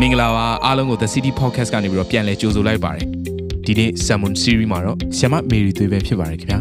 [0.00, 3.06] မင်္ဂလာပါအားလုံးကို The City Podcast ကနေပြီးတော့ပြန်လည်ကြိုဆိုလိုက်ပါတယ်
[3.66, 6.60] ဒီနေ့ Sermon Series မှာတော့ဆ iam မေရီသွေးပဲဖြစ်ပါတယ်ခင်ဗျာ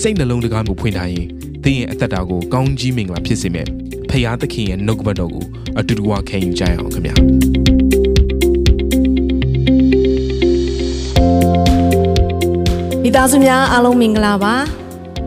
[0.00, 1.26] စိတ်နှလုံးတကားကိုဖွင့်ထားရင်
[1.64, 3.66] သင်ရဲ့အသက်တာကိုကောင်းကြီးမင်္ဂလာဖြစ်စေမယ်
[4.10, 5.44] ဖခင်သခင်ရဲ့နှုတ်ကပတ်တော်ကို
[5.78, 7.14] အတူတူဝခံယူကြရအောင်ခင်ဗျာ
[13.02, 14.54] မိသားစုများအားလုံးမင်္ဂလာပါ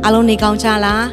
[0.04, 1.04] အားလုံးနေကောင်းကြလား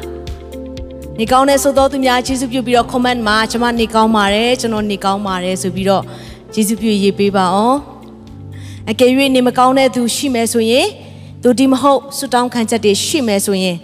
[1.19, 6.03] နေကောင်းတဲ့ဆိုတော့သူများကျေးဇူးပြုပြီးတော့ comment မှာကျွန်မနေကောင်းပါတယ်ကျွန်တော်နေကောင်းပါတယ်ဆိုပြီးတော့
[6.59, 7.79] ကျေးဇူးပြုရေးပေးပါအောင်
[8.89, 10.87] အကယ်၍နေမကောင်းတဲ့သူရှိမယ်ဆိုရင်
[11.43, 13.77] သူဒီမဟုတ်ဆွတောင်းခံချက်တွေရှိမယ်ဆိုရင်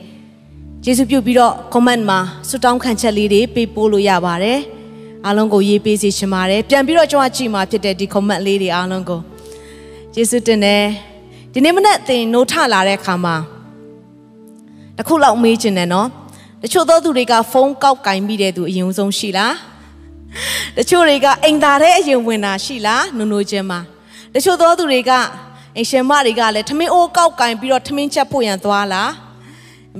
[0.84, 2.20] ကျေးဇူးပြုပြီးတော့ comment မှာ
[2.50, 4.60] ဆွတောင်းခံချက်လေးတွေပေးပို့လို့ရပါတယ်
[5.26, 9.20] အားလုံးကိုရေးပေးစီချင်ပါတယ်ပြန်ပြီးတော့ကျွန်တော်ကြည့်မှာဖြစ်တဲ့ဒီ comment လေးတွေအားလုံးကို
[10.14, 10.84] ကျေးဇူးတင်တယ်
[11.54, 13.36] ဒီနေ့မနေ့သင်နိုးထလာတဲ့အခါမှာ
[14.98, 16.08] တခုလောက်မေးချင်တယ်နော်
[16.62, 19.73] တချို့သောသူတွေကဖုန်းကောက်ကင်ပြီးတဲ့သူအရင်ဆုံးရှိလား
[20.78, 23.80] တချို့တွေကအိမ်သားတဲ့အရင်ဝင်တာရှိလားနုံနုံချင်းမှာ
[24.34, 25.12] တချို့သောသူတွေက
[25.76, 29.12] အိမ်ရှင်မတွေကလည်းထမင်းအိုးကောက်ကင်ပြီးတော့ထမင်းချက်ဖို့ရန်သွားလား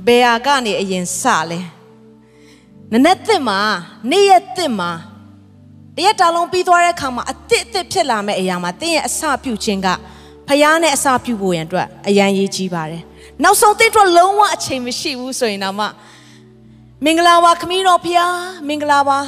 [0.06, 1.60] ဘယ်ဟာကနေအရင်စလဲ
[2.92, 3.58] နနက်သစ်မှာ
[4.10, 4.90] နေ့ရက်သစ်မှာ
[5.96, 9.88] တရက်တာလုံးပြီးသွားတဲ့အခါမှာအစ်စ်အစ်ဖြစ်လာမယ့်အရာမှာတင်းရဲ့အစပြုခြင်းက
[10.48, 13.02] ဖျားနဲ့အစပြုဖို့ရန်အတွက်အရန်ရေးကြီးပါတယ်
[13.42, 15.86] နောက်ဆုံးတင်းအတွက်လုံးဝအချိန်မရှိဘူးဆိုရင်တော့မှ
[17.04, 18.34] မင်္ဂလာပါခမီးတော်ဖျား
[18.68, 19.18] မင်္ဂလာပါ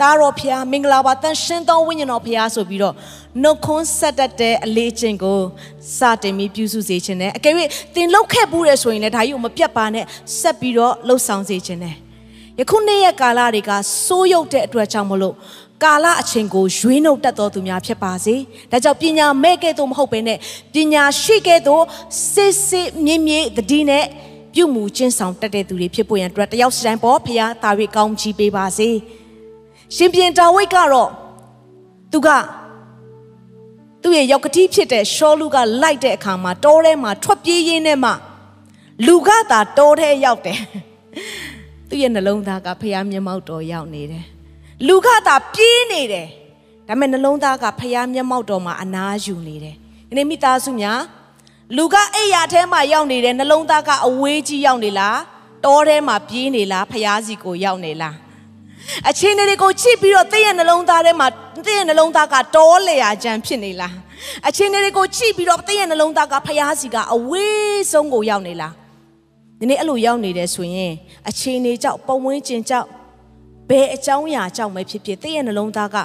[0.00, 2.94] သားတော်ဖျားမင်္ဂလာပါတန်ရှင်းသောဝိညာဉ်တော်ဖျားဆိုပြီးတော့
[3.42, 5.40] နှုတ်ခွန်းဆက်တတ်တဲ့အလေးချင်းကို
[5.98, 7.54] စတင်ပြီးပြုစုစေခြင်းနဲ့အကယ်၍
[7.94, 10.04] သင်လောက်ခဲ့ဘူးရဆိုရင်လည်းဒါကြီးကိုမပြတ်ပါနဲ့
[10.40, 11.94] ဆက်ပြီးတော့လှုပ်ဆောင်စေခြင်းနဲ့
[12.60, 13.70] ယခုနေ့ရဲ့ကာလတွေက
[14.06, 15.34] စိုးရုပ်တဲ့အတွက်ကြောင့်မလို့
[15.84, 18.34] ကာလအချိန်ကိုရွေးနှုတ်တတ်တော်သူများဖြစ်ပါစေ။
[18.72, 20.38] ဒါကြောင့်ပညာမဲ့ကဲ့သို့မဟုတ်ဘဲနဲ့
[20.74, 21.84] ပညာရှိကဲ့သို့
[22.32, 24.04] စစ်စစ်မြင့်မြင့်တတိနဲ့
[24.54, 28.90] ပြုမှုချင်းဆောင်တတ်တဲ့သူတွေဖြစ်ပေါ်ရန်အတွက်တယောက်စီတိုင်းပေါ်ဖရားတာ၍ကောင်းချီးပေးပါစေ။
[29.96, 31.10] ရှင်ပြန်တာဝိတ်ကတော့
[32.12, 32.28] သူက
[34.02, 38.10] သူ့ရဲ့ရောက်ကတိဖြစ်တဲ့ရှောလူကလိုက်တဲ့အခါမှာတောထဲမှာထွက်ပြေးရင်းနဲ့မှ
[39.06, 40.58] လူကသာတောထဲရောက်တယ်။
[41.88, 44.24] သူ့ရဲ့နှလုံးသားကဖရားမျက်မှောက်တော်ရောက်နေတယ်။
[44.86, 46.28] လူကသာပြေးနေတယ်။
[46.88, 49.76] ဒါပေမဲ့နှလုံးသားကဖရားမျက်မှောက်တော်မှာအနားယူနေတယ်။
[50.08, 51.00] ဒီနေ့မိသားစုများ
[51.76, 55.18] လူကအိယာထဲမှာရောက်နေတယ်နှလုံးသားကအဝေးကြီးရောက်နေလား
[55.64, 58.14] တောထဲမှာပြေးနေလားဖျားစီကိုရောက်နေလား
[59.08, 61.28] အချင်းတွေကိုကြည့်ပြီးတော့တည့်ရဲ့နှလုံးသားထဲမှာ
[61.66, 63.94] တည့်ရဲ့နှလုံးသားကတောလေယာကြံဖြစ်နေလား
[64.48, 68.72] အချင်းတွေကိုကြည့်ပြီးတော့တည့်ရဲ့နှလုံးသားကဖျားစီကအဝေးဆုံးကိုရောက်နေလား
[69.58, 70.92] ဒီနေ့အဲ့လိုရောက်နေတယ်ဆိုရင်
[71.28, 72.88] အချင်းတွေကြောက်ပုံဝင်းကျင်ကြောက်
[73.68, 75.96] ဘယ်အကြောင်းအရာကြောင့်ပဲဖြစ်ဖြစ်တည့်ရဲ့နှလုံးသားက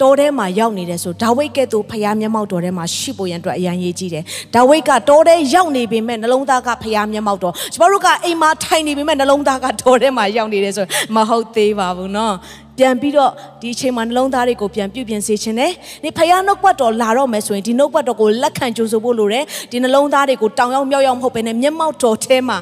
[0.00, 4.24] တောထဲမှာရောက်နေတယ်ဆိုဒါဝိတ်ကဲ့သို့ဖျားမျက်မှောက်တော်ထဲမှာရှိဖို့ရန်အတွက်အရန်ရေးကြီးတယ်
[4.54, 10.86] ဒါဝိတ်ကတောထဲရောက်နေပေမဲ့နှလုံးသားကဖျားမျက်မှောက်တော်ကျမတို့ကအိမ်မှာထိုင်နေပေမဲ့နှလုံးသားကတောထဲမှာရောက်နေတယ်ဆို
[11.16, 12.32] မဟုတ်သေးပါဘူးเนาะ
[12.78, 13.30] ပြန်ပြီးတော့
[13.60, 15.70] ဒီအချိန်မှာနှလုံးသားတွေကိုပြန်ပြုပြင်စေခြင်းနဲ့
[16.02, 22.58] ဒီဖယားနှုတ်ပတ်တော်လာတော့မယ်ဆိုရင်ဒီနှုတ်ပတ်တော်ကိုလက်ခံကြိုဆိုဖို့လိုတယ်ဒီနှလုံးသားတွေကိုတောင်ရောက်မြောက်ရောက်မဟုတ်ဘဲနဲ့မျက်မှောက်တော်ထဲမှာ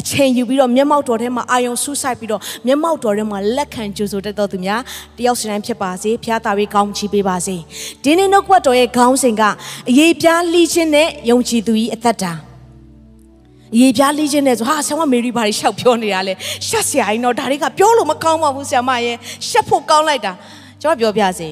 [0.00, 4.80] အချိန်ယူပြီးတော့မျက်မှောက်တော်ထဲမှာအာယုံဆူးဆိုင်ပြီးတော့မျက်မှောက်တော်ထဲမှာလက်ခံကြိုဆိုတတ်တော်သူများ
[5.18, 7.56] တယောက်စီတိုင်းဖြစ်ပါစေဖျားတာရေးကောင်းချီးပေးပါစေ
[8.02, 9.42] ဒီနေ့နှုတ်ကပတ်တော်ရဲ့ခေါင်းစဉ်က
[9.90, 12.32] အရေးပြားလှီးခြင်းနဲ့ယုံကြည်သူ၏အသက်တာ
[13.74, 16.34] အရေးပြားလှီးခြင်းနဲ့ဆိုဟာဆရာမမေရီဘာတွေရှောက်ပြောနေတာလဲ
[16.68, 19.16] ရှက်စရာကြီးတော့ဒါတွေကပြောလို့မကောင်းပါဘူးဆရာမရဲ့
[19.48, 20.32] ရှက်ဖို့ကောင်းလိုက်တာ
[20.82, 21.48] ကျွန်တော်ပြောပြစေ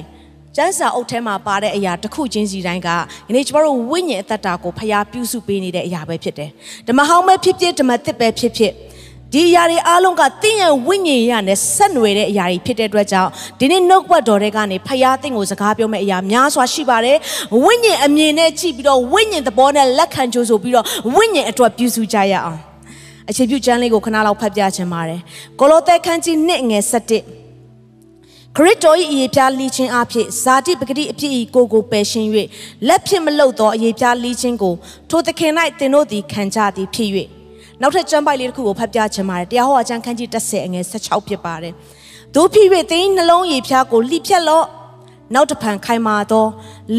[0.57, 2.89] ကျမ်းစာအုပ်ထဲမှာပါတဲ့အရာတစ်ခုချင်းစီတိုင်းက
[3.27, 6.49] ယနေ့ကျမတို့ဝိညာဉ်အသက်တာကိုဖျားပြုစုပေးနေတဲ့အရာပဲဖြစ်တယ်
[6.87, 8.73] ဓမ္မဟောင်းပဲဖြစ်ဖြစ်ဓမ္မသစ်ပဲဖြစ်ဖြစ်
[9.33, 13.29] ဒီအရာတွေအားလုံးကတင်းရဲ့ဝိညာဉ်ရနဲ့ဆက်နွယ်တဲ့အရာတွေဖြစ်တဲ့အတွက်ကြောင့်
[13.59, 17.17] ဒီနေ့နှုတ်ပတ်တော်တွေကနေဖျားသိမ့်ကိုစကားပြောမယ့်အရာများစွာရှိပါတယ်
[17.63, 22.59] ဝိညာဉ်အမြင်နဲ့ကြည့်ပြီးတော့ဝိညာဉ်သဘောနဲ့လက်ခံကြိုးဆိုပြီးတော့ဝိညာဉ်အတွက်ပြုစုကြရအောင်
[23.29, 25.21] အခြေပြုကျမ်းလေးကိုခဏလောက်ဖတ်ပြချင်ပါတယ်
[25.59, 27.44] ကိုလိုသဲခန်းကြီး1ငယ်7
[28.57, 32.29] ခရစ်တော်၏အရေးပြားလီခြင်းအဖြစ်ဇာတိပဂတိအဖြစ်၏ကိုကိုပယ်ရှင်း၍
[32.87, 34.73] လက်ဖြစ်မလုသောအရေးပြားလီခြင်းကို
[35.09, 37.09] ထိုသခင်၌သင်တို့သည်ခံကြသည်ဖြစ်၍
[37.81, 41.73] နောက်ထပ်ကျမ်းပိုက်လေးတစ်ခုကိုဖတ်ပြချင်ပါတယ်တရားဟောအကျမ်းခန်းကြီး30အငယ်16ဖြစ်ပါတယ်
[42.35, 44.65] တို့ဖြစ်၍သင်နှလုံးရည်ပြားကိုလှိဖြတ်လော့
[45.33, 46.45] နောက်တဖန်ခိုင်မာသော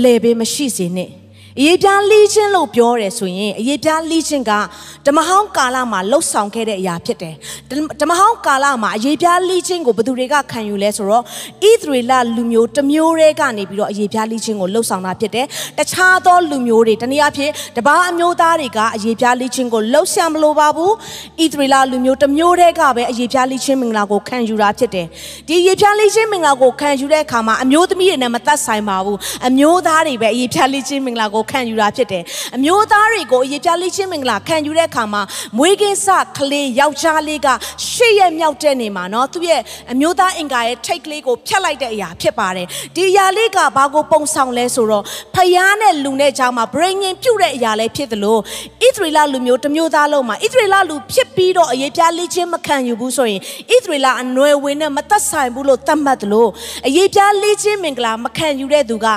[0.03, 1.13] လေဘေးမရှိစေနှင့်
[1.61, 4.53] အရေးပြားလီးခြင်းလို့ပြောတယ်ဆိုရင်အရေးပြားလီးခြင်းက
[5.07, 7.35] ဓမ္မဟောင်းကာလမှာလှုပ်ဆောင်ခဲ့တဲ့အရာဖြစ်တယ်
[8.01, 15.47] ဓမ္မဟောင်းကာလမှာအရေးပြားလီးခြင်းကိုဘယ်သူတွေကခံယူလဲဆိုတော့ဣသရေလလူမျိုးတစ်မျိုးတည်းကနေပြီးတော့အရေးပြားလီးခြင်းကိုလှုပ်ဆောင်တာဖြစ်တယ်
[15.79, 20.93] တခြားသောလူမျိုးတွေတနည်းအားဖြင့်တပါးအမျိုးသားတွေကအရေးပြားလီးခြင်းကိုလှုပ်ဆောင်မလို့ပါဘူး
[21.43, 25.07] ဣသရေလလူမျိုးတစ်မျိုးတည်းကပဲအရေးပြားလီးခြင်းမင်္ဂလာကိုခံယူတာဖြစ်တယ်
[25.49, 29.19] ဒီအရေးပြားလီးခြင်းမင်္ဂလာကိုခံယူတဲ့အခါမှာအမျိုးသမီးတွေနဲ့မသက်ဆိုင်ပါဘူး
[29.49, 32.23] အမျိုးသားတွေပဲအရေးပြားလီးခြင်းမင်္ဂလာကိုခံယူတာဖြစ်တယ်
[32.57, 35.23] အမျိုးသားတွေကိုအရေးပြလေးချင်းမင်္ဂလာခံယူတဲ့အခါမှာ
[35.59, 37.49] မွေးကင်းစကလေးယောက်ျားလေးက
[37.91, 39.63] ရှေ့ရက်မြောက်တဲ့နေမှာနော်သူရဲ့
[39.93, 45.05] အမျိုးသားအင်္ကာရဲ့ထိတ်ကလေးကိုဖြတ်လိုက်တဲ့အရာဖြစ်ပါတယ်ဒီအရာလေးကဘာကိုပုံဆောင်လဲဆိုတော့
[45.35, 48.41] ဖယားနဲ့လူနဲ့ကြားမှာ brain ပြုတ်တဲ့အရာလေးဖြစ်တယ်လို့
[48.87, 53.41] ဣသရေလလူမျိုးတစ်မျိုးသားလုံးမှာဣသရေလလူဖြစ်ပြီးတော့အရေးပြလေးချင်းမခံယူဘူးဆိုရင်
[53.71, 56.51] ဣသရေလအနွယ်ဝင်နဲ့မသက်ဆိုင်ဘူးလို့သတ်မှတ်တယ်လို့
[56.87, 59.13] အရေးပြလေးချင်းမင်္ဂလာမခံယူတဲ့သူကဣ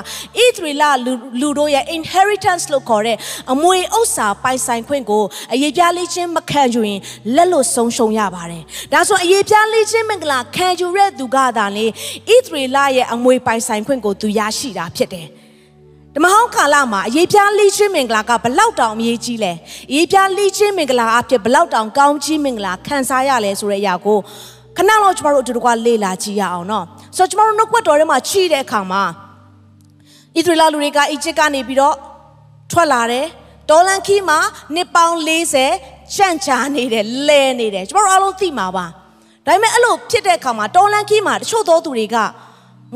[0.56, 0.84] သရေလ
[1.40, 1.84] လူတို့ရဲ့
[2.20, 3.16] inheritance လို့ခေါ်တဲ့
[3.52, 7.00] အမွေဥစ္စာပိုင်ဆိုင်ခွင့်ကိုအရေးပြလေးချင်းမခံယူရင်
[7.34, 8.62] လက်လို့ဆုံးရှုံးရပါတယ်
[8.92, 11.90] ဒါဆိုအရေးပြလေးချင်းမင်္ဂလာခံယူတဲ့သူကသာလေဣ
[12.44, 15.26] သရေလရဲ့အမွေပိုင်ဆိုင်ခွင့်ကိုသူရရှိတာဖြစ်တယ်
[16.14, 19.52] ဓမ္မဟောင်းကာလမှာအရေးပြားလိချင်းမင်္ဂလာကဘလောက်တောင်အရေးကြီးလဲ
[19.90, 24.18] အရေးပြားလိချင်းမင်္ဂလာအဖြစ်ဘလောက်တောင်ကောင်းကြီးမင်္ဂလာခံစားရလဲဆိုတဲ့အရာကို
[24.76, 26.84] ခဏလောက်ကျမတို့အတူတကွလေ့လာကြည့်ရအောင်နော်
[27.16, 29.02] ဆိုတော့ကျမတို့နှုတ်ကွက်တော်ထဲမှာခြိတဲ့အခါမှာ
[30.36, 31.94] ဣသရေလလူတွေကအီဂျစ်ကနေပြီးတော့
[32.72, 33.26] ထွက်လာတယ်
[33.70, 34.38] တော်လန်ခီမှာ
[34.74, 35.16] နှစ်ပေါင်း
[35.66, 38.86] 40ကြန့်ချာနေတယ်လဲနေတယ်ကျမတို့အားလုံးသိမှာပါ
[39.46, 42.16] ဒါပေမဲ့အဲ့လိုဖြစ်တဲ့အခါမှာတော်လန်ခီမှာတချို့သောသူတွေက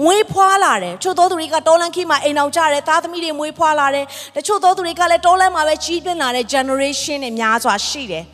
[0.03, 4.05] မွေးဖွားလာတယ်ချို့သောသူတွေကတော်လန်ခီမှာအိမ်အောင်ကြတယ်သားသမီးတွေမွေးဖွားလာတယ်
[4.37, 8.25] တချို့သောသူတွေကလည်းတော်လန်မှာပဲကြီးပြင်းလာတဲ့ generation တွေများစွာရှိတယ်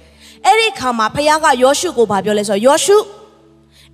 [0.46, 2.96] အဲ့ဒီခါမှာဖခင်ကယောရှုကိုဗာပြောလဲဆိုတော့ယောရှု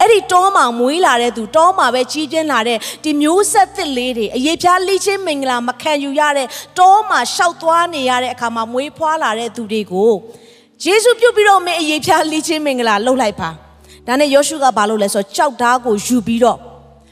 [0.01, 6.47] အဲ့ဒီတောမှာမွေးလာတဲ့သူတောမှာပဲကြီးပြင်းလာတဲ့ဒီမျိုးဆက်သစ်လေးတွေအရေးပြားလိချင်းမင်္ဂလာမခံယူရတဲ့
[6.79, 10.13] တောမှာရှောက်သွားနေရတဲ့အခါမှာမွေးဖွားလာတဲ့သူတွေကို
[10.85, 13.51] ယေရှုပြုတ်ပြီးတော့မင်းအရေးပြားလိချင်းမင်္ဂလာလှုပ်လိုက်ပါ
[14.07, 16.59] ဒါနဲ့ယောရှုကဘာလုပ်လဲဆိုတော့ကြောက်ဓားကိုယူပြီးတော့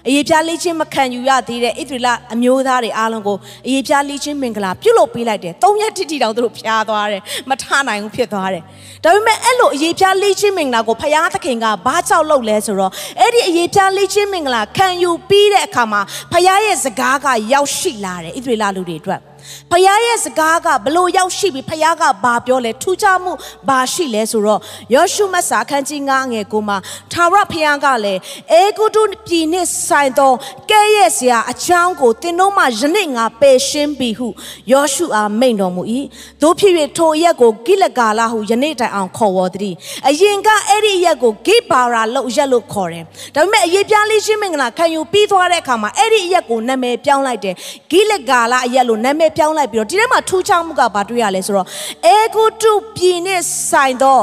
[0.09, 3.37] အရေးပြားလေးချင်းမခံယူရသေးတဲ့ဣသရေလအမျိုးသားတွေအားလုံးကို
[3.67, 8.62] အရေးပြားလေးချင်းမင်္ဂလာပြုတ်လို့ပေးလိုက်တယ်။သုံးရက်တိတိတောင်သူတို့ဖျားသွားတယ်။မထနိုင်ဘူးဖြစ်သွားတယ်။
[9.05, 16.01] ဒါပေမဲ့အဲ့လိုအရေးပြားလေးချင်းမင်္ဂလာကိုဖယားသခင်ကဘာကြောက်လုပ်လဲဆိုတော့အဲ့ဒီအရေးပြားလေးချင်းမင်္ဂလာခံယူပြီးတဲ့အခါမှာ
[16.33, 19.21] ဖယားရဲ့စကားကရောက်ရှိလာတယ်ဣသရေလလူတွေအတွက်။
[19.70, 23.32] ဖခင်ရဲ့စကားကဘလို့ရောက်ရှိပြီးဖခင်ကဘာပြောလဲထူးခြားမှု
[23.69, 24.61] ဘာရှိလဲဆိုတော့
[24.94, 26.76] ယောရှုမတ်စာခန်းကြီး9ငယ်ကိုမှ
[27.12, 28.20] ထာဝရဖခင်ကလည်း
[28.52, 30.32] အေဂုတုပြည်နှင့်ဆိုင်သော
[30.70, 34.29] ကဲရဲ့စရာအချောင်းကိုသင်တို့မှယနေ့ငါပယ်ရှင်းပြီဟု
[34.73, 35.82] ယောရှုအားမိန့်တော်မူ၏
[36.43, 39.75] တို့ဖြစ်၍ထိုရက်ကိုကိလကာလဟုယနေ့တိုင်အောင်ခေါ်ဝေါ်သည်
[40.08, 43.05] အရင်ကအဲ့ဒီရက်ကိုဂိဘာရာလို့ရက်လို့ခေါ်တယ်
[43.35, 47.55] ဒါပေမဲ့အရေးပြားလေးရှင်းမင်္ဂလာခံယူပြီးသွားတဲ့အခါမှာအဲ့ဒီရက်ကိုနာမည်ပြောင်းလိုက်တယ်
[47.91, 51.66] ဂိလကာလအရက်လို့နာမည်ပြောင်းလိုက်ပြီးတော့ဒီထဲမှာထူးခြားမှုကဘာတွေ့ရလဲဆိုတော့
[52.06, 54.20] အေဂုတုပြည်နဲ့ဆိုင်သော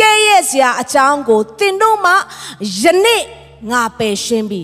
[0.00, 2.12] ကဲရဲ့စရာအကြောင်းကိုသင်တို့မှ
[2.82, 3.22] ယနေ့
[3.70, 4.60] ငါပယ်ရှင်းပြီ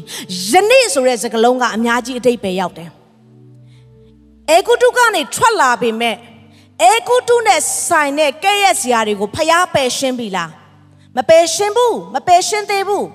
[0.51, 2.91] ယနေ့ဆိုတဲ့စကားလုံးကအများကြီးအတိတ်ပဲရောက်တယ်
[4.51, 6.17] အေဂုတုကနေထွက်လာပေမဲ့
[6.83, 10.51] အေဂုတုနဲ့ဆိုင်တဲ့ကဲရဲ့စရာတွေကိုဖျားပယ်ရှင်းပြီလား
[11.17, 13.07] မပယ်ရှင်းဘူးမပယ်ရှင်းသေးဘူး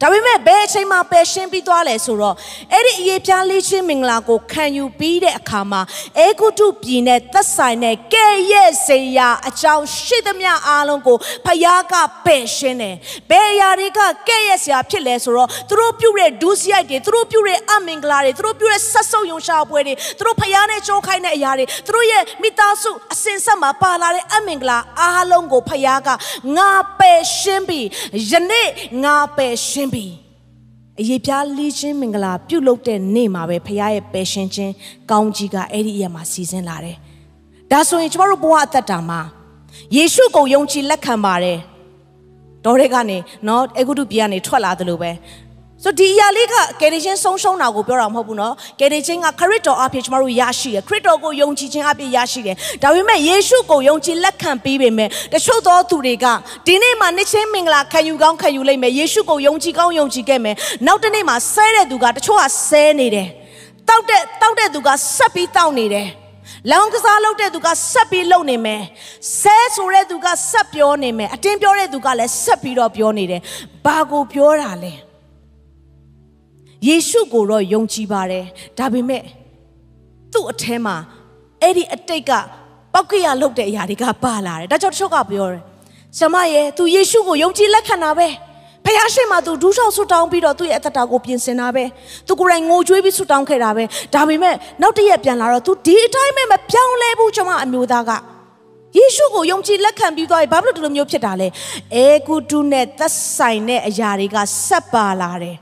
[0.00, 2.34] ဒါပေမဲ့ဘယ်အချိန်မှပယ်ရှင်းပြီးသွားလဲဆိုတော့
[2.72, 5.80] အဲ့ဒီအရေးပြားလေးချင်းမင်္ဂလာကိုခံယူပြီးတဲ့အခါမှာ
[6.18, 11.94] အေဂုတုပြည်နဲ့သက်ဆိုင်တဲ့ကဲ့ရဲ့စေရာအကြောင်းရှိသမျှအားလုံးကိုဖယားက
[12.24, 12.96] ပယ်ရှင်းတယ်
[13.30, 26.08] ဘယ်အရာတွေကကဲ့ရဲ့စရာဖြစ်လဲဆိုတော့သူတို့ပြုတဲ့ဒုစရိုက်တွေသူတို့ပြုတဲ့အမင်္ဂလာတွေသူတို့ပြုတဲ့ဆက်ဆုပ်ယုံရှာပွဲတွေသူတို့ဖယားနဲ့ကြိုးခိုင်းတဲ့အရာတွေသူတို့ရဲ့မိသားစုအစင်ဆက်မှာပါလာတဲ့အမင်္ဂလာအားလုံးကိုဖယားက
[26.56, 27.86] ငါပယ်ရှင်းပြီး
[28.30, 28.68] ယနေ့
[29.04, 30.06] ငါပယ်ရှင်းပြီ
[31.00, 34.72] အရေးပြားလေးချင်းမင်္ဂလာပြုတ်လုတဲ့နေ့မှာပဲဖခင်ရဲ့ပယ်ရှင်ခြင်း
[35.10, 36.96] ကောင်းကြီးကအဲ့ဒီအရာမှာစီစဉ်လာတယ်။
[37.70, 39.20] ဒါဆိုရင်ကျမတို့ဘဝအသက်တာမှာ
[39.96, 41.58] ယေရှုကိုယုံကြည်လက်ခံပါတယ်။
[42.64, 45.10] တော်တွေကနေနော်အေဂုတုပြည်ကနေထွက်လာတယ်လို့ပဲ
[45.84, 56.26] ဆိုဒီအရာလေးကကယ်တင်ခြင်းဆုံးရှုံးတာကိုပြောတာမဟုတ်ဘူးနော်ကယ်တင်ခြင်းကခရစ်တော်အဖြစ်ကျမတို့ရရှိတယ်ခရစ်တော်ကိုယုံကြည်ခြင်းအဖြစ်ရရှိတယ်ဒါပေမဲ့ယေရှုကိုယုံကြည်လက်ခံပြီးပေမဲ့တချို့သောသူတွေက
[56.66, 63.28] ဒီနေ့မှာနှစ်ချင်းမင်္ဂလာခံယူကောင်းခံယူလိမ့်မယ်ယေရှုကိုယုံကြည်ကောင်းယုံကြည်ခဲ့မယ်နောက်တစ်နေ့မှာဆဲတဲ့သူကတချို့ကဆဲနေတယ်
[63.88, 66.08] တောက်တဲ့တောက်တဲ့သူကဆက်ပြီးတောက်နေတယ်
[66.70, 68.82] လောင်ကစားလုပ်တဲ့သူကဆက်ပြီးလုပ်နေမယ်
[69.40, 73.40] ဆဲဆိုတဲ့သူကဆက်ပြောနေမယ်အတင်းပြောတဲ့သူကလည်းဆက်ပြီးတော့ပြောနေတယ်
[73.84, 75.11] ဘာကိုပြောတာလဲ
[76.88, 78.44] ယေရှုကိုတော့ယုံကြည်ပါတယ်
[78.78, 79.22] ဒါပေမဲ့
[80.32, 80.96] သူ့အထဲမှာ
[81.62, 82.32] အဲ့ဒီအတိတ်က
[82.94, 85.60] ပောက်ကရလုပ်တဲ့အရာတွေကပါလာတယ်ဒါကြောင့်တချို့ကပြောတယ်
[86.18, 88.28] ဆမရဲ့သူယေရှုကိုယုံကြည်လက်ခံတာပဲ
[88.84, 91.84] ဖះရှိမှသူဒူးထောက်ဆွတောင်းပြီးတော့သူ့ရဲ့အသက်တာကိုပြင်ဆင်တာပဲ
[92.26, 93.84] သူကိုယ်တိုင်ငိုကြွေးပြီးဆွတောင်းခဲ့တာပဲ
[94.14, 98.10] ဒါပေမဲ့နောက်တစ်ရက်ပြန်လာတော့သူဒီအတိုင်းပဲမပြောင်းလဲဘူးကျွန်မအမျိုးသားက
[98.96, 101.48] ယေရှုကိုယုံကြည်လက်ခံပြီးသွားပြီဘာဖြစ်လို့ဒီလိုမျိုးဖြစ်တာလဲ
[101.94, 104.36] အေဂုတုနဲ့သက်ဆိုင်တဲ့အရာတွေက
[104.66, 105.56] ဆက်ပါလာတယ်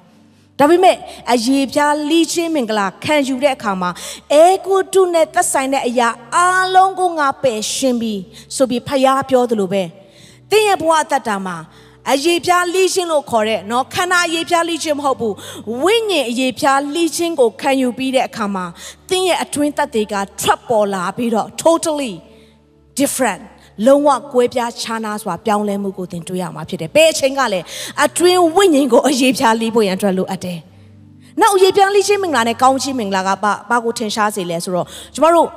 [0.59, 0.95] ဒါပေမဲ့
[1.33, 3.89] အရေးပြားလီချင်းမင်္ဂလာခံယူတဲ့အခါမှာ
[4.33, 6.39] အေကုတုနဲ့သက်ဆိုင်တဲ့အရာအ
[6.75, 8.21] လုံးကိုငါပယ်ရှင်းပြီး
[8.55, 9.83] ဆိုပြီးဖျားပြောသလိုပဲ
[10.49, 11.57] တင်းရဲ့ဘဝအတ္တတာမှာ
[12.11, 15.35] အရေးပြားလိချင်းလို့ခေါ်တဲ့เนาะခန္ဓာအရေးပြားလိချင်းမဟုတ်ဘူး
[15.83, 18.65] ဝိညာဉ်အရေးပြားလိချင်းကိုခံယူပြီးတဲ့အခါမှာ
[19.09, 22.13] သင်ရဲ့အတွင်းသက်တွေက trap ပေါ်လာပြီးတော့ totally
[22.99, 23.41] different
[23.86, 27.60] လုံးဝကွဲပြားခြားနားစွာပြောင်းလဲမှုကိုသင်တွေ့ရမှာဖြစ်တယ်။ဘယ်အချိန်ကလဲ
[28.04, 30.58] အတွင်းဝိညာဉ်ကိုအရေးပြားလိဖို့ရန်အတွက်လိုအပ်တယ်။
[31.40, 35.48] နောက်အရေးပြားလိချင်းမင်္ဂလာနဲ့ကောင်းချီးမင်္ဂလာကဘာဘာကိုထင်ရှားစေလဲဆိုတော့ကျမတို့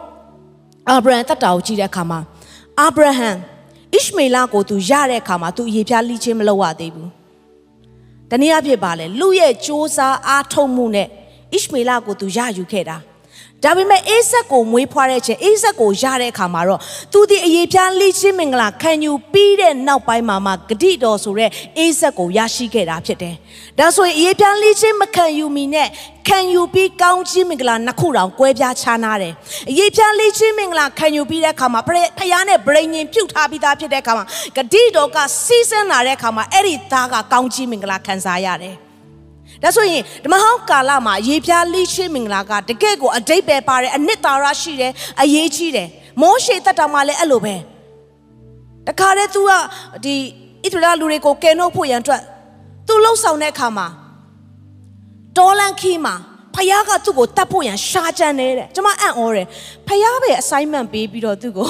[0.90, 2.20] အာဗြဟံတက်တာကိုကြည့်တဲ့အခါမှာ
[2.80, 3.30] အာဗြဟံ
[3.94, 7.10] ဣရှမေလကိုသူရတဲ့အခါမှာသူအရေးပြားလိချင်းမလုပ်ရသေးဘူး။
[8.30, 12.98] တနည်းအားဖြင့်ပါလေလူရဲ့စ조사အားထုတ်မှုနဲ့ဣရှမေလကိုသူရယူခဲ့တာ။
[13.64, 16.80] ဒါပေမဲ့အေးဆက်ကိုမွေးဖွားတဲ့ချိန်အေးဆက်ကိုရတဲ့အခါမှာတော့
[17.14, 23.36] သူဒီအရေးပြားလိချင်းမင်္ဂလာခံယူပြီးတဲ့နောက်ပိုင်းမှာမှဂတိတော်ဆိုတဲ့အေးဆက်ကိုရရှိခဲ့တာဖြစ်တယ်။
[23.80, 25.88] ဒါဆိုရင်အရေးပြားလိချင်းမခံယူမီနဲ့
[26.28, 29.34] ခံယူပြီးကောင်းချီးမင်္ဂလာနှစ်ခုတောင်ကွဲပြားခြားနာတယ်။
[29.70, 31.82] အရေးပြားလိချင်းမင်္ဂလာခံယူပြီးတဲ့အခါမှာ
[32.20, 38.76] ဖယားနဲ့ဗြိဉ္ဉ်ပြုတ်ထားပြီးသားဖြစ်တဲ့အခါမှာဂတိတော်ကစီးဆင်းလာတဲ့အခါမှာအဲ့ဒီသားကကောင်းချီးမင်္ဂလာခံစားရတယ်။
[39.64, 44.92] ဒါဆိုရင်ဓမ္မဟောင်းကာလမှာရေပြားလိရှိမင်္ဂလာကတကယ့်ကိုအတိတ်ပဲပါတယ်အနှစ်သာရရှိတယ်
[45.22, 45.88] အရေးကြီးတယ်
[46.22, 47.56] မောရှေတက်တာမှလည်းအဲ့လိုပဲ
[48.88, 49.52] တခါတည်း तू က
[50.04, 50.16] ဒီ
[50.64, 52.22] ဣသရေလလူတွေကိုကယ်နှုတ်ဖို့ရန်အတွက်
[52.88, 53.88] तू လှုပ်ဆောင်တဲ့အခါမှာ
[55.38, 56.16] ဒေါ်လန်ခီမှာ
[56.56, 59.48] ဖယားကသူ့ကိုတတ်ဖို့ရန်ရှာကြံနေတဲ့ကျွန်မအံ့ဩတယ်
[59.88, 61.68] ဖယားပဲ assignment ပေးပြီးတော့သူ့ကို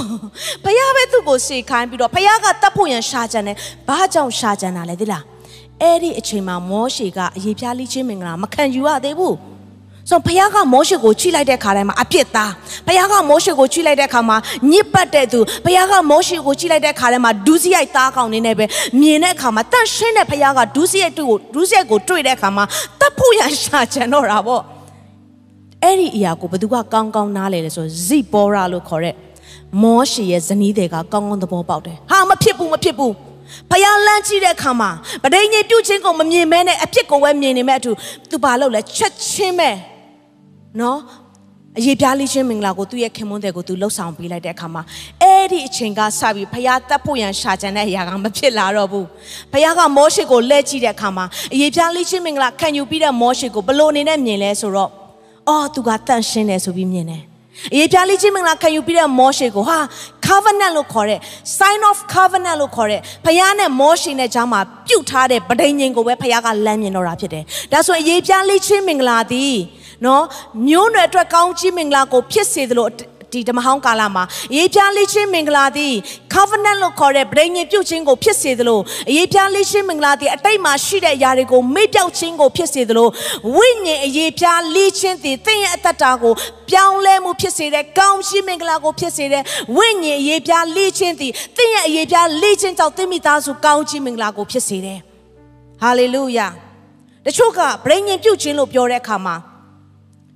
[0.63, 3.57] ဖယားပဲသူ့ကိုစေခိုင်းပြီးတော့ဖယားကတတ်ဖို့ရန်ရှာကြံတယ်
[3.88, 5.23] ဘာကြောင့်ရှာကြံတာလဲသိလား
[5.83, 9.35] အဲ့ဒီအချိန်မှာမောရှေကအရေးပြားလိချင်းမင်္ဂလာမခံယူရသေးဘူး
[10.09, 12.51] ဆိုဘုရားကမောရှေကိုချိလိုက်တဲ့ခါတိုင်းမှာအပြစ်သား
[12.87, 14.37] ဘုရားကမောရှေကိုချိလိုက်တဲ့ခါမှာ
[14.71, 18.65] ညစ်ပတ်တဲ့သူဘုရားကမောရှေကိုချိလိုက်တဲ့ခါတိုင်းမှာဒူးစရိုက်သားကောင်နေနဲ့ပဲ
[19.01, 22.65] မြင်တဲ့ခါမှာတန့်ရှင်းတဲ့ဘုရားကဒူးစရိုက်တူကိုဒူးစရိုက်ကိုတွေ့တဲ့ခါမှာ
[22.99, 24.61] တပ်ဖို့ရရှာချင်တော့တာပေါ့
[25.83, 29.15] အဲ့ဒီအရာကိုဘသူကကောင်းကောင်းနားလေလဲဆိုဇိပေါ်ရာလို့ခေါ်တဲ့
[29.81, 33.13] မောရှေရဲ့ဇနီးတွေကကောင်းကောင်းသဘောပေါက်တယ်ဟာမဖြစ်ဘူးမဖြစ်ဘူး
[33.72, 34.89] ဖယားလန်းကြည့်တဲ့အခါမှာ
[35.24, 37.91] ပဒိညာဉ်ပြုတ်ခြင်းကိုမမြင်မဲနဲ့အဖြစ်ကိုပဲမြင်နေမဲ့အတူ
[38.29, 39.72] သူဘာလုပ်လဲချက်ချင်းပဲ
[40.81, 41.00] နော်
[41.77, 44.83] အရေးပြားလေးချင်းမင်္ဂလာကိုသူ့ရဲ့ခင်မွန်းတဲ့ကိုသူလှုပ်ဆောင်ပေးလိုက်တဲ့အခါမှာ
[45.22, 49.07] အဲ့ဒီအချိန်ကစပြီးဖယားတက်ဖို့ရန်ရှာကြံတဲ့အရာကမဖြစ်လာတော့ဘူး
[49.51, 54.91] ဖယားကမောရှေကိုလှည့်ကြည့်တဲ့အခါမှာအရေးပြားလေးချင်းမင်္ဂလာခံယူပြီးတဲ့မောရှေကိုဘလို့အနေနဲ့မြင်လဲဆိုတော့
[55.50, 57.24] အော်သူကတန့်ရှင်းတယ်ဆိုပြီးမြင်တယ်
[57.74, 59.77] အရေးပြားလေးချင်းမင်္ဂလာခံယူပြီးတဲ့မောရှေကိုဟာ
[60.27, 61.19] covenant လို့ခေါ်တဲ့
[61.57, 69.55] sign of covenant လို့ခေါ်တဲ့ဖခင်နဲ့မောရှေနဲ့ကြားမှာပြုတ်ထားတဲ့ဗဒိန်ငင်ကိုပဲဖခင်ကလမ်းမြင်တော့တာဖြစ်တယ်။ဒါဆိုအရေးပြားလေးချင်းမင်္ဂလာသည်
[70.05, 70.24] နော်
[70.67, 72.88] မျိုးနွယ်အတွက်ကောင်းချီးမင်္ဂလာကိုဖြစ်စေသလို
[73.33, 75.93] ဒီဓမ္မဟောင်းကာလမှာအရေးပြားလေးချင်းမင်္ဂလာသည်
[76.33, 83.07] covenant လို့ခေါ်တဲ့ဗြိဉ္ဉ်ပြုတ်ခြင်းကိုဖြစ်စေသလိုအရေးပြားလေးချင်းမင်္ဂလာသည်အတိတ်မှာရှိတဲ့အရာတွေကိုမေ့ပြောက်ခြင်းကိုဖြစ်စေသလို
[83.55, 86.33] ဝိညာဉ်အရေးပြားလေးချင်းသည်သင်ရဲ့အသက်တာကို
[86.71, 89.43] ပြောင်းလဲမှုဖြစ်စေတဲ့ကောင်းချီးမင်္ဂလာကိုဖြစ်စေတဲ့
[89.77, 94.99] ဝိညာဉ်အရေးပြားလေးချင်းသည်သင်ရဲ့အရေးပြားလေးချင်းကြောင့်သင်မိသားစုကောင်းချီးမင်္ဂလာကိုဖြစ်စေတယ်
[95.81, 96.47] ဟာလေလုယာ
[97.25, 99.35] တချို့ကဗြိဉ္ဉ်ပြုတ်ခြင်းလို့ပြောတဲ့အခါမှာ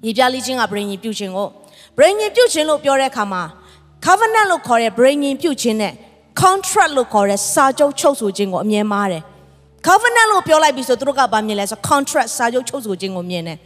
[0.06, 1.50] ရေပြားလေးချင်းကဗြိဉ္ဉ်ပြုတ်ခြင်းကို
[1.98, 3.44] brain ရင်ပြုတ်ခြင်းလို့ပြောတဲ့အခါမှာ
[4.06, 5.94] covenant လို့ခေါ်တဲ့ brain ရင်ပြုတ်ခြင်းနဲ့
[6.42, 9.24] contract လို့ခေါ်တဲ့စာချုပ်ချုပ်ဆိုခြင်းကိုအမြဲမားတယ်
[9.88, 13.58] covenant လို့ပြောလိုက်ပြီဆိုသူတို့ကဗာမြင်လဲဆို contract စာချုပ်ချုပ်ဆိုခြင်းကိုမြင်တယ်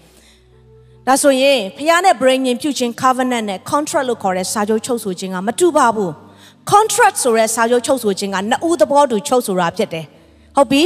[1.08, 6.12] ဒါဆိုရင်ဖခင်နဲ့ brain ရင်ပြုတ်ခြင်း covenant နဲ့ contract လို့ခေါ်တဲ့စာချုပ်ချုပ်ဆိုခြင်းကမတူပါဘူး
[6.72, 10.06] contract ဆိုတဲ့စာချုပ်ချုပ်ဆိုခြင်းကနှစ်ဦးသဘောတူချုပ်ဆိုတာဖြစ်တယ်
[10.56, 10.84] ဟုတ်ပြီ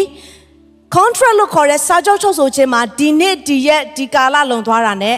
[0.95, 5.11] contract လို့ခေါ်တဲ့စာချုပ်ချုပ်ဆိုခြင်းမှာဒီနေ့ဒီရက်ဒီကာလလုံသွားတာ ਨੇ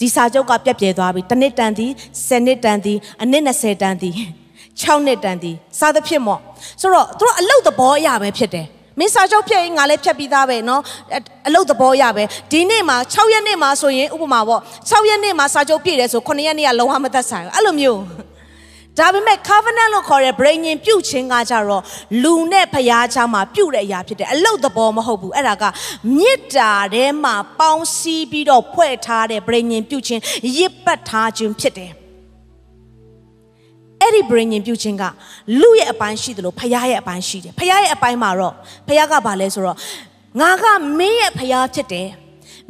[0.00, 4.14] ဒီစာချုပ်ကပြက်ပြဲသွားပြီတစ်နှစ်တန်သည်10နှစ်တန်သည်အနှစ်20တန်သည်
[4.80, 6.40] 6နှစ်တန်သည်စသဖြင့်ပေါ့
[6.80, 8.66] ဆိုတော့သူတို့အလုတ်သဘောအရာပဲဖြစ်တယ်
[8.98, 10.80] မင်းစာချုပ်ဖြတ်ရင်ငါလည်းဖြတ်ပြီးသားပဲเนาะ
[11.46, 18.00] အလုတ်သဘောရပဲဒီနေ့မှာ6ရက်နေ့မှာဆိုရင်ဥပမာပေါ့6ရက်နေ့မှာစာချုပ်ပြည့်တယ်ဆို9ရက်နေ့ကလုံးဝမသက်ဆိုင်ဘူးအဲ့လိုမျိုး
[18.99, 21.83] ဒါပေမဲ့ covenant လို့ခေါ်တဲ့ brain ရင်ပြုတ်ခြင်းကကြတော့
[22.23, 25.63] လူနဲ့ဖျားချမှာပြုတ်တဲ့အရာဖြစ်တယ်အလုတ်သဘောမဟုတ်ဘူးအဲ့ဒါက
[26.17, 30.21] မေတ္တာထဲမှာပေါင်းစည်းပြီးတော့ဖွဲ့ထားတဲ့ brain ရင်ပြုတ်ခြင်း
[30.57, 31.91] ရစ်ပတ်ထားခြင်းဖြစ်တယ်
[34.01, 35.03] အဲ့ဒီ brain ရင်ပြုတ်ခြင်းက
[35.61, 38.53] လူရဲ့အပိုင်းရှိတယ်လို့ဖျားရဲ့အပိုင်းရှိတယ်ဖျားရဲ့အပိုင်းမှာတော့
[38.87, 39.77] ဖျားကဘာလဲဆိုတော့
[40.39, 40.65] ငါက
[40.99, 42.07] မင်းရဲ့ဖျားဖြစ်တယ်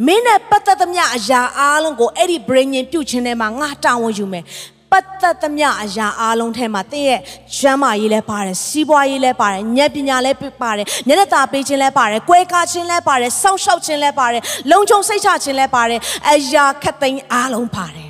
[0.06, 4.46] မင်းနဲ့ပတ်သက်သမျှအရာအားလုံးကိုအဲ့ဒီ brain ရင်ပြုတ်ခြင်းထဲမှာငါတာဝန်ယူမယ်
[4.92, 7.20] ပတ်သက်သမျှအရာအလုံးထဲမှာတင့်ရဲ့
[7.58, 14.42] ကျမ်းမာရေးလည်းပါတယ်စီးပွားရေးလည်းပါတယ်ဉာဏ်ပညာလည်းပါတယ်မျက်နှာသာပေးခြင်းလည်းပါတယ်ကွဲကားခြင်းလည်းပါတယ်စောင့်ရှောက်ခြင်းလည်းပါတယ်
[14.72, 18.10] လုံခြုံစိတ်ချခြင်းလည်းပါတယ်အရာခက်သိမ်းအားလုံးပါတယ်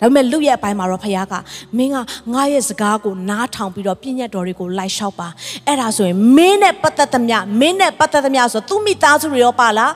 [0.00, 1.34] ဒါပေမဲ့လူရဲ့အပိုင်းမှာတော့ဖခင်က
[1.76, 1.96] မင်းက
[2.32, 5.28] ငါရဲ့စကားကိုနားထောင်ပြီးတော့ပြည့်ညတ်တော်တွေကိုလိုက်လျှောက်ပါ
[5.66, 9.92] အဲ့ဒါဆိုရင်မင်းနဲ့ပတ်သက်သမျှမင်းနဲ့ပတ်သက်သမျှဆိုသူမိသားစုတွေရောပါလား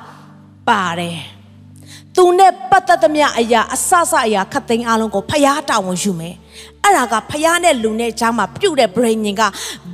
[0.69, 1.40] ပါတယ်
[2.17, 6.35] သူနဲ့ပတ်သက်သမျှအရာအဆဆအရာခတ်သိမ်းအလုံးကိုဖျားတာဝန်ယူမယ်
[6.85, 9.43] အဲ့ဒါကဖျားနဲ့လူနဲ့ကြားမှာပြုတ်တဲ့ brain ညင်က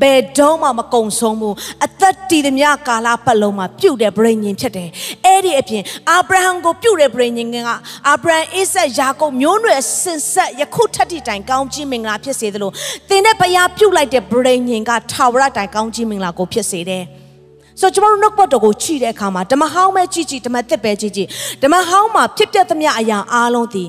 [0.01, 1.55] ဘယ်တော့မှမကုံဆုံးဘူး
[1.85, 4.89] အသက်တည်သမျှကာလပတ်လုံးမှာပြုတ်တဲ့ brain ညင်ဖြစ်တယ်
[5.25, 7.71] အဲ့ဒီအပြင်အာဗြဟံကိုပြုတ်တဲ့ brain ညင်က
[8.09, 12.71] အာဗြဟံအိဆက်ယာကုပ်မျိုးနွယ်ဆင်ဆက်ယခုထက်တိတိုင်ကောင်းကြီးမင်္ဂလာဖြစ်စေသလို
[13.09, 17.05] သင်တဲ့ဖျားပြုတ်လိုက်တဲ့ brain ညင်ကထာဝရတိုင်ကောင်းကြီးမင်္ဂလာကိုဖြစ်စေတယ်
[17.81, 21.29] ဆိုတော့ကျွန်တော်တို့နှုတ်ပတ်တော်ကိုကြည့်တဲ့အခါမှာဓမ္မဟောင်းပဲကြည့်ကြည့်ဓမ္မသစ်ပဲကြည့်ကြည့်
[21.63, 23.89] ဓမ္မဟောင်းမှာဖြစ်ပျက်သမျှအရာအားလုံးသည်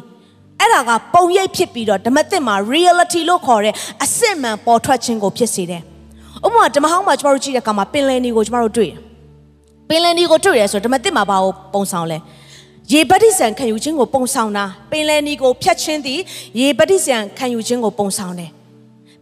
[0.60, 5.82] အဲ့ဒါကပုံရိပ်ဖြစ်ပြီးတော့ဓမ္မသစ်မှာ reality လို့ခေါ်တဲ့အစစ်မှန်ပေါ်ထွက်ခြင်းကိုဖြစ်စေတယ်။
[6.46, 8.98] ဥပမာဓမ္မဟောင်းမှာကျွန်တော်တို့ကြည့်တဲ့အခါမှာပင်လယ်နီကိုကျွန်တော်တို့တွေ့တယ်။
[9.90, 12.18] ပင်လယ်နီကိုတွေ့ရဆိုဓမ္မသစ်မှာဘာကိုပုံဆောင်လဲ။
[12.94, 16.20] ရေပတိဆန်ခံယူခြင်းကိုပုံဆောင်တာပင်လယ်နီကိုဖြတ်ခြင်းသည်
[16.60, 18.50] ရေပတိဆန်ခံယူခြင်းကိုပုံဆောင်တယ်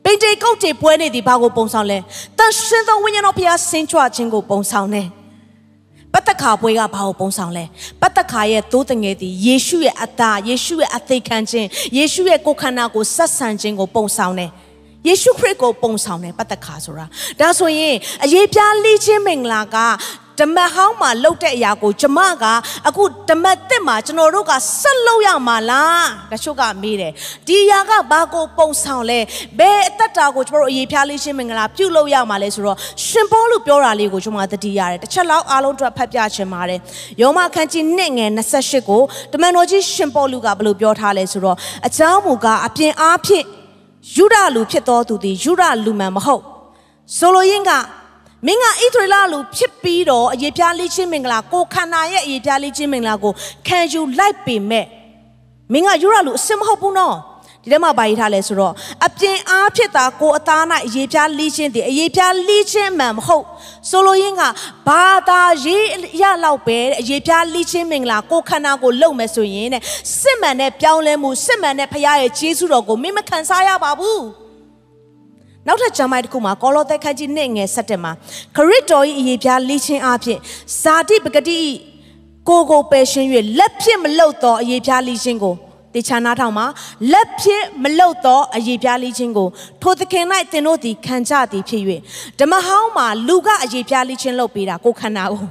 [0.06, 1.98] ပိန်တေကုတ်တေပွဲနေသည်ဘာကိုပုံဆောင်လဲ
[2.38, 5.08] တန်ရှင်သောဝိညာဉ်တော်ဘုရားဆင်းကြွခြင်းကိုပုံဆောင်တယ်
[6.14, 7.66] ပတ္တခါပွဲကဘာကိုပုံဆောင်လဲ
[8.02, 14.52] ပတ္တခါရဲ့သိုးတငယ်သည်ယေရှုရဲ့အသားယေရှုရဲ့အသေးခံခြင်းယေရှုရဲ့ကိုယ်ခန္ဓာကိုဆက်ဆံခြင်းကိုပုံဆောင်တယ်
[15.08, 17.06] ယေရှုခရစ်ကိုပုံဆောင်တယ်ပတ္တခါဆိုတာ
[17.40, 19.78] ဒါဆိုရင်အရေးပြားလိချင်းမင်္ဂလာက
[20.41, 22.45] ဓမ္မဟောင်းမှာလှုပ်တဲ့အရာကိုကျမက
[22.89, 27.13] အခုဓမ္မတစ်မှာကျွန်တော်တို့ကဆက်လုပ်ရမှာလားတချို့ကမေးတယ်
[27.47, 29.21] ဒီအရာကဘာကိုပုံဆောင်လဲ
[29.59, 32.77] ဘယ်အသက်တာကိုကျွန်တော်တို့အရေးဖျားလေးရှင်းမင်္ဂလာပြုလုပ်ရမှာလဲဆိုတော့
[33.07, 36.79] ရှင်ပေါလုပြောတာလေးကိုကျွန်မသတိရတယ်တစ်ချက်လောက်အားလုံးအတွက်ဖတ်ပြချင်ပါတယ်
[37.21, 39.03] ယောမခန်းကြီး1ငယ်28ကို
[39.33, 43.45] တမန်တော်ကြီးရှင်ပေါလုကဘယ်လိုပြောထားလဲဆိုတော့အเจ้าမူကားအပြင်အားဖြင့်
[44.17, 46.43] ယူဒလူဖြစ်တော်သူသည်ယူဒလူမှန်မဟုတ်
[47.19, 47.73] ဆိုလိုရင်းက
[48.46, 53.34] မင်းကဣသရေလလူဖြစ်ပြီးတော့အရေးပြားလေးချင်းမင်္ဂလာကိုခန္ဓာရဲ့အရေးပြားလေးချင်းမင်္ဂလာကို
[53.68, 54.86] ခံယူလိုက်ပေမဲ့
[55.72, 57.16] မင်းကယူရလူအစ်မဟုတ်ဘူးနော်
[57.64, 58.74] ဒီထဲမှာပါရေးထားလဲဆိုတော့
[59.06, 63.46] အပြင်အားဖြစ်တာကိုအသား၌အရေးပြားလီးချင်းတည်အရေးပြားလီးချင်းမှန်မဟုတ်
[63.90, 64.44] ဆိုလိုရင်းက
[64.88, 65.86] ဘာသာရေး
[66.22, 69.82] ရလောက်ပဲအရေးပြားလီးချင်းမင်္ဂလာကိုခန္ဓာကိုလုံမယ်ဆိုရင်တဲ့
[70.20, 74.45] စစ်မှန်တဲ့ပြောင်းလဲမှုစစ်မှန်တဲ့ဖခင်ရဲ့ဂျေဇုတော်ကိုမင်းမခံစားရပါဘူး
[75.68, 78.12] နောက်ထပ်ကျမ်းပိုင်းတစ်ခုမှာကောလောသဲခန်းကြီး1ငယ်7မှာ
[78.56, 80.40] ခရစ်တော်၏အရေးပြားလိချင်းအဖြစ်
[80.82, 81.60] ဇာတိပဂတိ
[82.50, 85.56] ကိုကိုပယ်ရှင်း၍လက်ဖြစ်မလုတ်သောအရေးပြားလိချင်းကို
[85.94, 86.66] တေချာနာထောင်မှာ
[87.12, 89.48] လက်ဖြစ်မလုတ်သောအရေးပြားလိချင်းကို
[89.82, 91.84] ထိုသခင်၌သင်တို့သည်ခံကြသည်ဖြစ်၍
[92.40, 95.44] ဓမ္မဟောင်းမှာလူကအရေးပြားလိချင်းလုပ်ပေးတာကိုခန္ဓာကို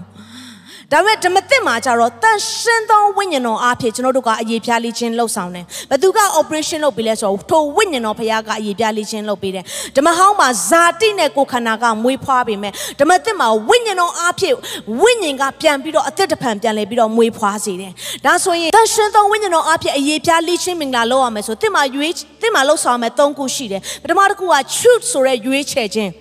[0.93, 9.65] ဒါပေမဲ့ဓမ္မသစ်မှာကျတော့တန်ရှင်းသောဝိညာဉ်တော်အားဖြင့်ကျွန်တော်တို့ကအရေးပြားလေးချင်းလှုပ်ဆောင်တယ်။ဘသူက operation လုပ်ပေးလဲဆိုတော့ထိုဝိညာဉ်တော်ဖခင်ကအရေးပြားလေးချင်းလှုပ်ပေးတယ်။
[9.97, 14.55] ဓမ္မဟောင်းမှာဇာတိနဲ့ကိုယ်ခန္ဓာကမွေးဖွားပေမဲ့ဓမ္မသစ်မှာဝိညာဉ်တော်အားဖြင့်
[15.01, 17.93] ဝိညာဉ်ကပြန်ပြီးတော့အသက်တဖန်ပြန်လဲပြီးတော့မွေးဖွားစေတယ်။
[18.25, 26.13] ဒါဆိုရင်တန်ရှင်းသောဝိညာဉ်တော်အားဖြင့်အရေးပြားလေးချင်းမင်္ဂလာလုပ်ရမယ်ဆိုသစ်မှာရွေးသစ်မှာလှုပ်ဆောင်မယ်၃ခုရှိတယ်။ပထမတစ်ခုက truth ဆိုတဲ့ရွေးချယ်ခြင်း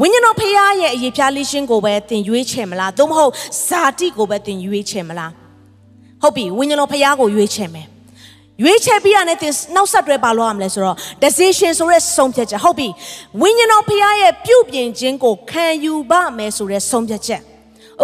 [0.00, 3.32] ဝိညာဉ်တော်ဖခင်ရဲ့အရေးပြားလေးရှင်းကိုပဲသင်ရွေးချယ်မလားသို့မဟုတ်
[3.66, 5.32] ဇာတိကိုပဲသင်ရွေးချယ်မလား
[6.22, 7.86] ဟုတ်ပြီဝိညာဉ်တော်ဖခင်ကိုရွေးချယ်မယ်
[8.62, 12.88] ရွေးချယ်ပြီးရတဲ့သင်နောက်ဆက်တွဲပါလို့ရမလဲဆိုတော့ decision ဆိုတဲ့ဆုံးဖြတ်ချက်ဟုတ်ပြီ
[13.40, 17.40] ဝိညာဉ်တော်ဖခင်ရဲ့ပြုပြင်ခြင်းကိုခံယူပါမယ်ဆိုတဲ့ဆုံးဖြတ်ချက်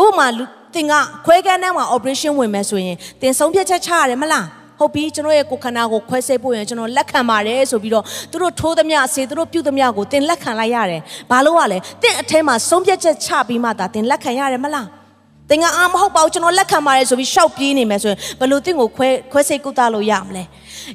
[0.03, 0.27] ဥပမာ
[0.75, 0.93] သင်က
[1.27, 4.47] ခွဲကန်းထဲမှာ operation ဝင်မယ်ဆိုရင်သင်ဆုံးဖြတ်ချက်ချရတယ်မလား
[4.83, 14.89] ဟုတ်ပြီကျွန်တော်ရဲ့ကိုခန္ဓာကိုခွဲစိတ်ဖို့ရင်ကျွန်တော်လက်ခံပါတယ်ဆိုပြီးတော့သူတို့ထိုးသမျှဆေသူတို့ပြုတ်သမျှကိုသင်လက်ခံလိုက်ရတယ်ဘာလို့ ਆ လဲသင်အထဲမှာဆုံးဖြတ်ချက်ချပြီးမှသာသင်လက်ခံရတယ်မလား
[15.51, 20.45] သင်ကအာမဟုတ်ပါဘူးကျွန်တော်လက်ခံပါတယ်ဆိုပြီးရှောက်ပြေးနေမယ်ဆိုရင်ဘယ်လိုသင်ကိုခွဲခွဲစိတ်ကုသလို့ရမလဲ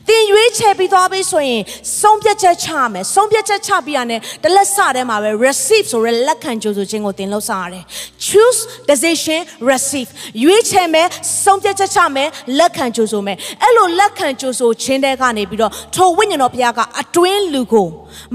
[0.07, 1.61] သင်ရွေးချယ်ပြီးသွားပြီဆိုရင်
[2.01, 7.83] ဆုံးဖြတ်ချက်ချမယ်ဆုံးဖြတ်ချက်ချပြီးရတဲ့တလက်စထဲမှာပဲ receive ဆိုရလက်ခံကြိုဆိုခြင်းကိုသင်လုပ်ဆောင်ရတယ်
[8.27, 10.09] choose decision receive
[10.43, 11.07] ရွေးချယ်မယ်
[11.43, 17.87] ဆုံးဖြတ်ချက်ချမယ်လက်ခံကြိုဆိုမယ်အဲ့လိုလက်ခံကြိုဆိုခြင်းတဲ့ကနေပြီးတော့ထိုဝိညာဉ်တော်ဘုရားကအတွင်းလူကို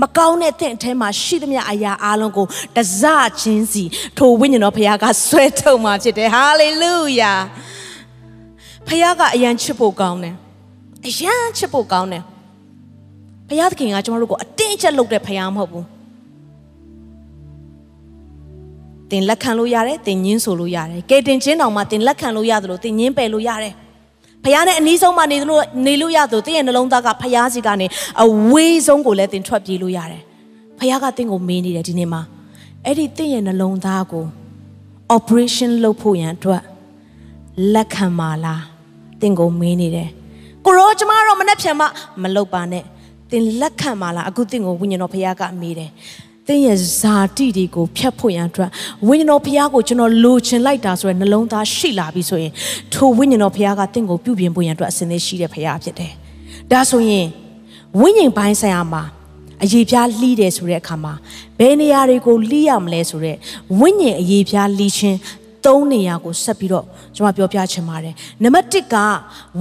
[0.02, 3.02] မကောင်းတဲ့တဲ့အထဲမှာရှိသမျှအရာအလုံးကိုတစ
[3.40, 3.84] ချင်းစီ
[4.18, 7.32] ထိုဝိညာဉ်တော်ဘုရားကဆွဲထုတ်มาဖြစ်တယ်ဟာလေလုယာ
[8.88, 10.34] ဘုရားကအယံချစ်ဖို့ကောင်းတယ်
[11.06, 12.22] အယံချစ်ဖို့ကောင်းတယ်
[13.48, 15.86] ဘုရားသခင်ကကျွန်တော်တို့ကိုအတင်းချက်လုပ်တဲ့ဘုရားမဟုတ်ဘူး
[19.10, 23.74] တင်လက်ခံလို့ရတယ်တင်ညင်းဆိုလို့ရတယ်ကဲတင်ချင်းတောင်မှတင်လက်ခံလို့ရတယ်လို့တင်ညင်းပယ်လို့ရတယ်
[24.44, 27.86] ဖခင်နဲ့အနီးဆုံးမှာနေလို့နေလို့ရသူတင်းရဲ့နှလုံးသားကဖခင်စီကနေ
[28.22, 30.22] အဝေးဆုံးကိုလည်းတင်ထွက်ပြေးလို့ရတယ်
[30.78, 32.22] ဖခင်ကတင်းကိုမေးနေတယ်ဒီနေ့မှာ
[32.84, 34.24] အဲ့ဒီတင်းရဲ့နှလုံးသားကို
[35.16, 36.62] operation လုပ်ဖို့ရန်အတွက်
[37.74, 38.62] လက်ခံပါလား
[39.20, 40.10] တင်းကိုမေးနေတယ်
[40.66, 41.82] ကိုရောကျမတော့မနှက်ဖြန်မ
[42.22, 42.84] မလုပ်ပါနဲ့
[43.30, 45.90] တင်လက်ခံပါလားအခုတင်းကိုဝိညာဉ်တော်ဖခင်ကမေးတယ်
[46.48, 48.70] သင်ရဲ့ဇာတိတွေကိုဖျက်ဖို့ရန်အတွက်
[49.08, 52.52] ဝိညာဉ်တော်ဘုရားကိုကျွန်တော်လိုချင်လိုက်တာဆိုရယ်နှလုံးသားရှိလာပြီဆိုရင်
[52.94, 56.12] ထိုဝိညာဉ်တော်ဘုရားကသင်ကိုပြုပြင်ဖို့ရန်အတွက်အစဉ်သင်းရှိတဲ့ဘုရားဖြစ်တယ်။
[56.72, 57.26] ဒါဆိုရင်
[58.00, 59.02] ဝိညာဉ်ပိုင်းဆိုင်ရာမှာ
[59.62, 61.14] အရေးပြားလှီးတယ်ဆိုတဲ့အခါမှာ
[61.58, 63.38] ဘယ်နေရာတွေကိုလှီးရမလဲဆိုတော့
[63.80, 65.18] ဝိညာဉ်အရေးပြားလှီးခြင်း
[65.66, 66.84] သုံးနေရာကိုဆက်ပြီးတော့
[67.16, 68.96] ကျွန်မပြောပြချင်ပါတယ်နံပါတ်1က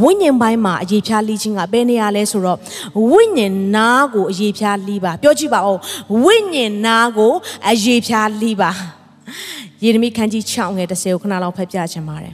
[0.02, 2.60] ဝိညာဉ်ပိုင်းမှာအရေးဖြားလိခြင်းကဘယ်နေရာလဲဆိုတော့
[3.12, 5.78] ဝိညာဉ်နာကိုအရေးဖြားလိပါပြောကြည့်ပါဦး
[6.24, 7.34] ဝိညာဉ်နာကို
[7.70, 8.72] အရေးဖြားလိပါ
[9.84, 12.34] ယေရမိခန်းကြီး6ငယ်30ကိုခဏလောက်ဖတ်ပြချင်ပါတယ်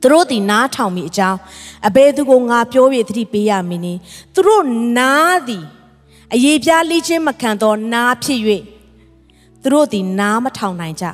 [0.00, 1.38] သူတို့ဒီနားထောင်မိအကြောင်း
[1.88, 4.00] အဘယ်သူကိုငါပြောပြသတိပေးရမည်နည်း
[4.34, 4.64] သူတို့
[4.98, 5.64] နားသည်
[6.34, 8.40] အရေးပြားလိခြင်းမခံသောနားဖြစ်၍
[9.62, 11.06] သူတို့ဒီနားမထောင်နိုင်ကြ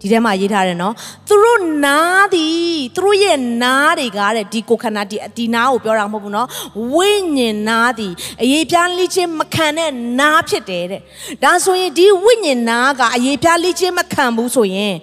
[0.00, 0.94] ဒီထဲမှာရေးထားတယ်နော်
[1.28, 6.48] သူတို့နားသည်သူတို့ရဲ့နားတွေကတဲ့ဒီကိုခန္ဓာဒီဒီနားကိုပြောတာမဟုတ်ဘူးနော်
[6.94, 11.00] ဝိညာဉ်နားသည်အရေးပြားလိခြင်းမခံတဲ့နားဖြစ်တယ်တဲ့
[11.42, 14.94] ဒါဆိုရင်ဒီဝိညာဉ်နားကအရေးပြားလိခြင်းမခံဘူးဆိုရင်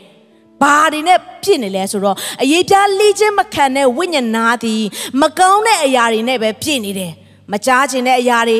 [0.61, 4.83] ဘာတွေနဲ့ဖြစ်နေလဲဆိုတော့အရေးပြားလိခြင်းမခံတဲ့ဝိညာဉ်နာသည်
[5.21, 7.11] မကောင်းတဲ့အရာတွေနဲ့ပဲဖြစ်နေတယ်
[7.51, 8.57] မကြားခြင်းတဲ့အရာတွေ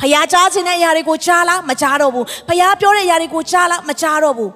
[0.00, 4.50] ဖျားကြားခြင်းတဲ့အရာတွေကိုကြားလားမကြားတော့ဘူးဖျားပြောတဲ့အရာတွေကိုကြားလားမကြားတော့ဘူး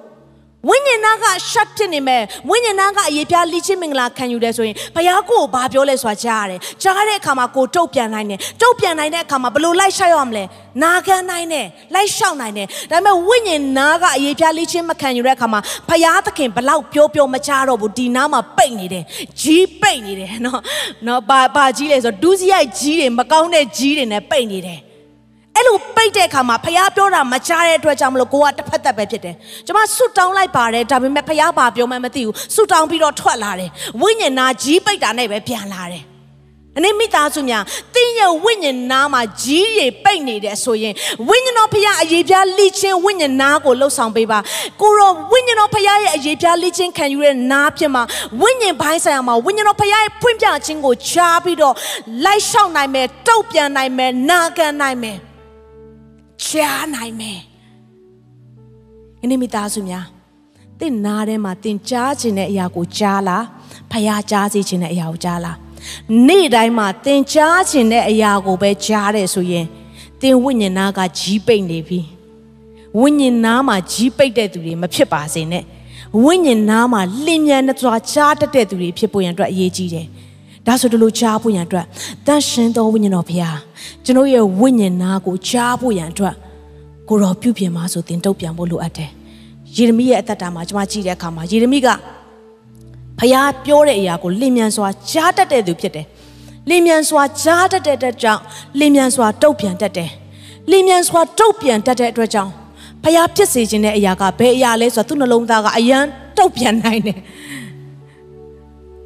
[0.69, 10.43] ဝိညာဉ်နာက shut ဖြစ်နေမဲ့ဝိညာဉ်နာကအရေးပြားလိချင်းမင်္ဂလာခံယူတယ်ဆိုရင်ဘုရားကိုဘာပြောလဲဆိုတာကြားရတယ်ကြားတဲ့အခါမှာကိုတုတ်ပြန်နိုင်တယ်တုတ်ပြန်နိုင်တဲ့အခါမှာဘယ်လိုလိုက်ရှောက်ရမလဲ
[10.83, 19.03] နာခံနိုင်တယ်လိုက်ရှောက်နိုင်တယ်ဒါပေမဲ့ဝိညာဉ်နာကအရေးပြားလိချင်းမခံယူတဲ့အခါမှာဘုရားသခင်ဘလောက်ပြောပြောမကြားတော့ဘူးဒီနားမှာပိတ်နေတယ်
[19.41, 20.61] ကြီးပိတ်နေတယ်နော်
[21.07, 24.79] နော်ဘာဘာကြီးလဲဆိုဒူးစရိုက်ကြီးတွေမကောင်းတဲ့ကြီးတွေနဲ့ပိတ်နေတယ်
[25.55, 33.69] အဲ့လိုပိတ်တဲ့အခါမှာဖះပြောတာမကြားတဲ့အတွက်ကြောင့်မလို့ကိုကတစ်ဖက်သက်ပဲဖြစ်တယ်။ကျွန်မဆွတ်တောင်းလိုက်ပါတယ်ဒါပေမဲ့ဖះဘာပြောမှမသိဘူးဆွတ်တောင်းပြီးတော့ထွက်လာတယ်။
[34.01, 36.05] ဝိညာဉ်နာကြီးပိတ်တာနဲ့ပဲပြန်လာတယ်။
[36.77, 37.63] အနေမိသားစုများ
[37.95, 40.93] တင်းရဲ့ဝိညာဉ်နာမှာကြီးတွေပိတ်နေတယ်ဆိုရင်
[41.29, 44.39] ဝိညာဉ်တော်ဖះအရေးပြားလိချင်းဝိညာဉ်နာကိုလှုပ်ဆောင်ပေးပါ
[44.81, 48.03] ကိုရောဝိညာဉ်တော်ဖះရဲ့အရေးပြားလိချင်းခံယူတဲ့နာဖြစ်မှာ
[48.41, 51.75] ဝိညာဉ်ဘိုင်းဆိုင်ရာမှာဝိညာဉ်တော်ဖះရဲ့ဖွင့်ပြခြင်းကိုချားပြီးတော့
[52.25, 55.17] လိုက်လျှောက်နိုင်မယ်တုတ်ပြန်နိုင်မယ်နာခံနိုင်မယ်
[56.43, 57.39] ကြားနိုင်မယ်။
[59.19, 60.05] ဒီနေ့မိသားစုများ
[60.79, 63.43] တင့်နားထဲမှာတင်ကြားခြင်းတဲ့အရာကိုကြားလား
[63.91, 65.57] ဖယားကြားစေခြင်းတဲ့အရာကိုကြားလား
[66.27, 69.65] နေ့တိုင်းမှာတင်ကြားခြင်းတဲ့အရာကိုပဲကြားတယ်ဆိုရင်
[70.21, 71.99] တင်ဝိညာဉ်နာကကြီးပိတ်နေပြီ
[72.99, 75.63] ဝိညာဉ်နာမှာကြီးပိတ်တဲ့သူတွေမဖြစ်ပါစေနဲ့
[76.23, 80.07] ဝိညာဉ်နာမှာလင်းမြန်စွာကြားတတ်တဲ့သူတွေဖြစ်ဖို့ရန်အတွက်အရေးကြီးတယ်
[80.67, 81.85] ဒါဆိုဒီလိုကြားဖို့ရန်အတွက်
[82.27, 83.57] တန်ရှင်သောဝိညာဉ်တော်ဘုရား
[84.05, 86.35] ကျွန်တော်ရဲ့ဝိညာဉ်နာကိုကြားဖို့ရန်အတွက်
[87.09, 89.09] ကိုတော်ပြုပြင်ပါဆိုတင်တုတ်ပြန်ဖို့လိုအပ်တယ်
[89.75, 91.87] ယေရမိရဲ့အသက်တာမှာကျွန်မကြည့်တဲ့အခါမှာယေရမိက
[93.19, 96.05] ဖျားပြောတဲ့အရာကိုလင်မြန်စွာကြားတတ်တဲ့သူဖြစ်တယ်
[96.69, 98.41] လင်မြန်စွာကြားတတ်တဲ့အတွက်ကြောင့်
[98.79, 100.11] လင်မြန်စွာတုတ်ပြန်တတ်တယ်
[100.71, 102.51] လင်မြန်စွာတုတ်ပြန်တတ်တဲ့အတွက်ကြောင့်
[103.03, 105.99] ဖျားဖြစ်စေခြင်းတဲ့အရာကဘယ်အရာလဲဆိုတော့သူ့နှလုံးသားကအယံ
[106.37, 107.19] တုတ်ပြန်နိုင်တယ်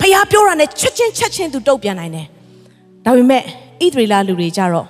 [0.09, 2.27] ဖျားပြောတာနဲ့ချက်ချင်းချက်ချင်းသူတုတ်ပြန်နိုင်တယ်
[3.05, 3.43] ဒါပေမဲ့ဣ
[3.93, 4.87] သရေလလူတွေကြတော့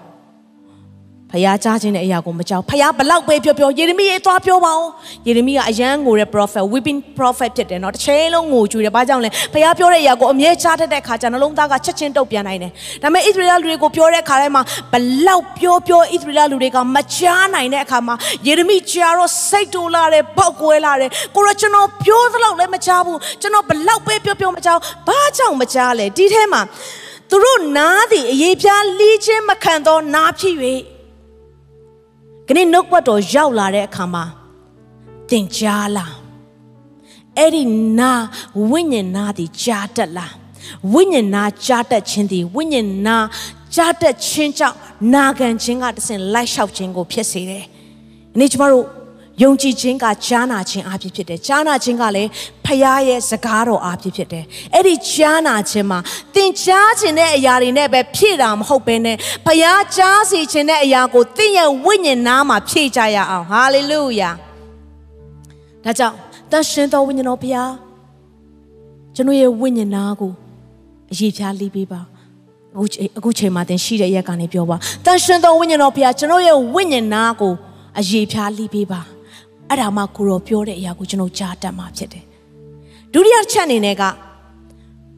[1.33, 4.89] ဖျားကြားခြင်းတဲ့အရာကိုမကြောက်ဖျားဘလောက်ပဲပြောပြောယေရမိရေးသွားပြောပါအောင်
[5.27, 14.93] ယေရမိကအရန်ငိုတဲ့ prophet weeping prophet ဖြစ်တယ်နော်တစ်ချိန်လုံးငိုကြွတယ်ဘာကြောင့်လဲဖျားပြောတဲ့အရာကိုအမြဲကြားတတ်တဲ့ခါကျနှလုံးသားကချက်ချင်းတုတ်ပြန်နိုင်တယ်ဒါပေမဲ့ဣသရေလလူတွေကိုပြောတဲ့ခါတိုင်းမှာဘ
[15.27, 18.15] လောက်ပြောပြောဣသရေလလူတွေကမကြားနိုင်တဲ့အခါမှာ
[18.47, 26.61] ယေရမိကြားတော့စိတ်တူလာတယ်ပေါက်ကွဲလာတယ်ကိုရကျွန်တော်ပြောသလောက်လည်းမကြားဘူးကျွန်တော်ဘလောက်ပဲပြောပြောမကြားဘာကြောင့်မကြားလဲဒီထဲမှာ
[27.29, 30.55] သူတို့နားသည်အေးပြားလီးချင်းမခံသောနားဖြစ်၍
[32.51, 34.23] ခဏနှုတ်ပတ်တော်ရောက်လာတဲ့အခါမှာ
[35.29, 36.13] သင်ကြားလား
[37.37, 37.63] အဲ့ဒီ
[37.99, 38.11] နာ
[38.69, 40.33] ဝိညာဉ်နာသည်ကြားတတ်လား
[40.93, 43.17] ဝိညာဉ်နာကြားတတ်ခြင်းသည်ဝိညာဉ်နာ
[43.75, 44.77] ကြားတတ်ခြင်းကြောင့်
[45.13, 47.63] နာခံခြင်းကတဆင့်လိုက်လျှောက်ခြင်းကိုဖြစ်စေတယ်။
[48.31, 48.85] ဒီနေ့ကျမတို့
[49.41, 52.29] ယုံကြည်ခြင်းကကြားနာခြင်းအဖြစ်ဖြစ်တယ်ကြားနာခြင်းကလည်း
[52.65, 55.99] ဖခင်ရဲ့စကားတော်အဖြစ်ဖြစ်တယ်အဲ့ဒီကြားနာခြင်းမှာ
[56.35, 64.31] သင်ကြားခြင်းတဲ့အရာတွေနဲ့ပဲဖြည့်တာမဟုတ်ဘဲနဲ့ဖခင်ကြားစီခြင်းတဲ့အရာကိုသင်ရဲ့ဝိညာဉ်နာမှာဖြည့်ကြရအောင်ဟာလေလုယာ
[65.83, 66.15] ဒါကြောင့်
[66.51, 67.69] တန်ရှင်တော်ဝိညာဉ်တော်ဖခင်
[69.15, 70.31] ကျွန်တော်ရဲ့ဝိညာဉ်နာကို
[71.11, 72.01] အရေးဖြားလိပေးပါ
[72.75, 72.83] အခု
[73.17, 77.53] အခုချိန်မှာသင်ရှိတဲ့ရက်ကနေပြောပါတန်ရှင်တော်ဝိညာဉ်တော်ဖခင်ကျွန်တော်ရဲ့ဝိညာဉ်နာကို
[77.99, 79.01] အရေးဖြားလိပေးပါ
[79.69, 82.23] အဲ့ဒါမှကိုရောပြောတဲ့အရာကိုကျွန်တော်ကြားတတ်မှာဖြစ်တယ်
[83.13, 84.03] ဒုတိယချက်အနေနဲ့က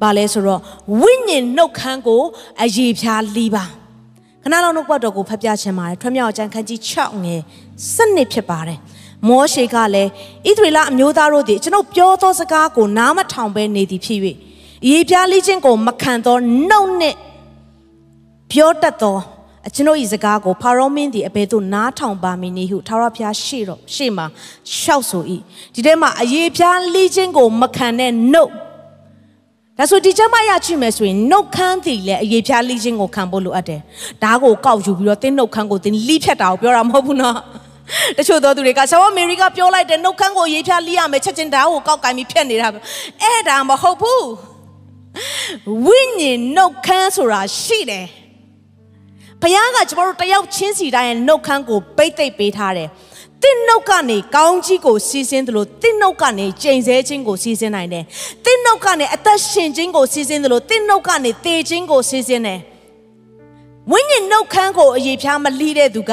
[0.01, 0.61] ဘာလဲဆိုတော့
[0.99, 2.21] ဝိညာဉ်နှုတ်ခမ်းကို
[2.63, 3.65] အရေးဖြားလီးပါ
[4.43, 7.41] ခဏလောက်နှုတ်ပတ်တော်ကိုဖတ်ပြချင်ပါတယ်ထွမြောက်အကျမ်းခန်းကြီး6ငယ်
[7.95, 8.79] 7ဖြစ်ပါတယ်
[9.27, 10.09] မောရှေကလည်း
[10.47, 14.19] ဣသရေလအမျိုးသားတို့သည်ကျွန်ုပ်ပြောသောစကားကိုနားမထောင်ဘဲနေသည်ဖြစ်၍
[14.89, 16.37] ရေပြားလိခြင်းကိုမခံသော
[16.69, 17.17] နှုတ်နှင့်
[18.51, 19.17] ပြောတတ်သော
[19.67, 24.25] အကျွန်ုပ်၏စကားကိုဖာရောမင်းသည်အဘယ်သို့နားထောင်ပါမည်နည်းဟုထာဝရဘုရားရှေ့တော့ရှေ့မှာ
[24.79, 25.23] ရှောက်ဆို၏
[25.73, 28.51] ဒီထဲမှာအယေပြားလိခြင်းကိုမခံတဲ့နှုတ်
[29.77, 33.81] ဒါဆိုဒီကျမရချိမယ်ဆိုရင်နှုတ်ခမ်းသည်လည်းအယေပြားလိခြင်းကိုခံဖို့လိုအပ်တယ်
[34.23, 37.37] ဒါကိုကောက်ယူပြီးတော့တင်းနှုတ်ခမ်းကိုတင်းလိဖြတ်တာကိုပြောတာမဟုတ်ဘူးနော်
[38.17, 42.79] တချို့သောသူတွေကဆရာမမေရီကပြောလိုက်တယ်နှုတ်ခမ်းကိုရေးဖြားလိရမယ်ချက်ချင်းဓာတ်ကိုကောက်ကင်ပြီးဖြတ်နေတာပဲ
[43.21, 44.25] အဲ့ဒါမဟုတ်ဘူး
[45.85, 48.05] ဝိညာဉ်နှုတ်ခမ်းဆိုတာရှိတယ်
[49.41, 52.89] ဘုရားကကျမတို့တယောက်ချင်းစီတိုင်းရဲ့နှုတ်ခမ်းကိုပိတ်သိပ်ပေးထားတယ်။
[53.43, 58.03] တင်းနှုတ်ကနေကောင်းကြီးကိုစီးဆင်းသလိုတင်းနှုတ်ကနေကျိန်ဆဲခြင်းကိုစီးဆင်းနိုင်တယ်။
[58.45, 62.59] တင်းနှုတ်ကနေအသက်ရှင်ခြင်းကိုစီးဆင်းသလိုတင်းနှုတ်ကနေသေခြင်းကိုစီးဆင်းတယ်။
[63.91, 66.11] ဝိညာဉ်နှုတ်ခမ်းကိုအရေးဖြားမလီးတဲ့သူက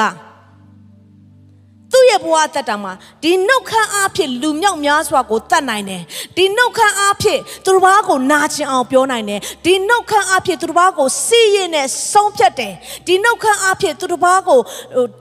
[1.99, 6.03] သူ့ရဲ့ဘဝတက်တာမှာဒီနှုတ်ခမ်းအားဖြင့်လူမြောက်များစွာကိုတတ်နိုင်တယ်
[6.37, 12.75] ဒီနှုတ်ခမ်းအားဖြင့်သူတစ်ပါးကိုနာကျင်အောင်ပြောနိုင်တယ်ဒီနှုတ်ခမ်းအားဖြင့်သူတစ်ပါးကိုစီးရင်နဲ့ဆုံးဖြတ်တယ်
[13.07, 14.61] ဒီနှုတ်ခမ်းအားဖြင့်သူတစ်ပါးကို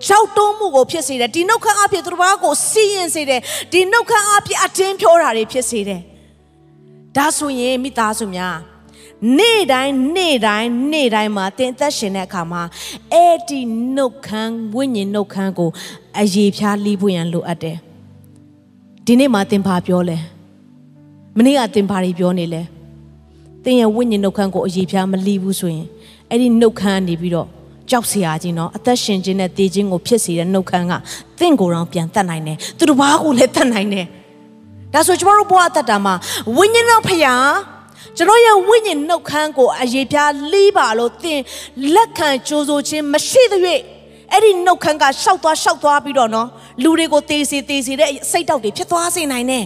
[0.07, 3.41] ကြောက်တုံးမှုကိုဖြစ်စေတယ်ဒီနှုတ်ခမ်းအားဖြင့်သူတစ်ပါးကိုစီးရင်စေတယ်
[3.73, 6.01] ဒီနှုတ်ခမ်းအားဖြင့်အတင်းပြောတာတွေဖြစ်စေတယ်
[7.17, 8.57] ဒါဆိုရင်မိသားစုများ
[9.37, 12.63] နေ့တိုင်းနေ့တိုင်းနေ့တိုင်းမှာတင်သက်ရှင်တဲ့အခါမှာ
[13.13, 13.59] အဲ့ဒီ
[13.95, 15.69] နှုတ်ခမ်းဝိညာဉ်နှုတ်ခမ်းကို
[16.19, 17.77] အရေးဖြားလီးဖို့ရန်လိုအပ်တယ်
[19.05, 20.17] ဒီနေ့မှာတင်ပါပြောလဲ
[21.37, 22.61] မနေ့ကတင်ပါတွေပြောနေလဲ
[23.63, 25.87] တင်ရဲ့ဝိညာဉ်နှုတ်ခမ်းကိုအရေးဖြားမလီးဘူးဆိုရင်
[26.29, 27.47] အဲ့ဒီနှုတ်ခမ်းနေပြီးတော့
[27.89, 30.93] ကြောက်စရာကြီးနော်အသက်ရှင်ခြင်းနဲ့တည်ခြင်းကိုဖြစ်စေတဲ့နှုတ်ခမ်းက
[31.39, 34.05] တင့်ကိုယ်တော်ပြန်တတ်နိုင်တယ်သူတို့ဘာကိုလည်းတတ်နိုင်တယ်
[34.93, 36.13] ဒါဆိုကျမတို့ဘဝအသက်တာမှာ
[36.57, 37.51] ဝိညာဉ်တော်ဖျား
[38.17, 41.39] ကျွန်တော်ရဲ့ဝိညာဉ်နှုတ်ခမ်းကိုအရေးပြားလီးပါလို့သင်
[41.95, 43.81] လက်ခံကြိုးဆိုခြင်းမရှိသရွေ့
[44.31, 46.47] အဲ့ဒီနှုတ်ခမ်းကရှောက်သွားရှောက်သွားပြီးတော့နော်
[46.83, 49.65] လူတွေကိုတေးစီတေးစီတဲ့စိတ်တောက်တွေဖြစ်သွားစေနိုင်တယ်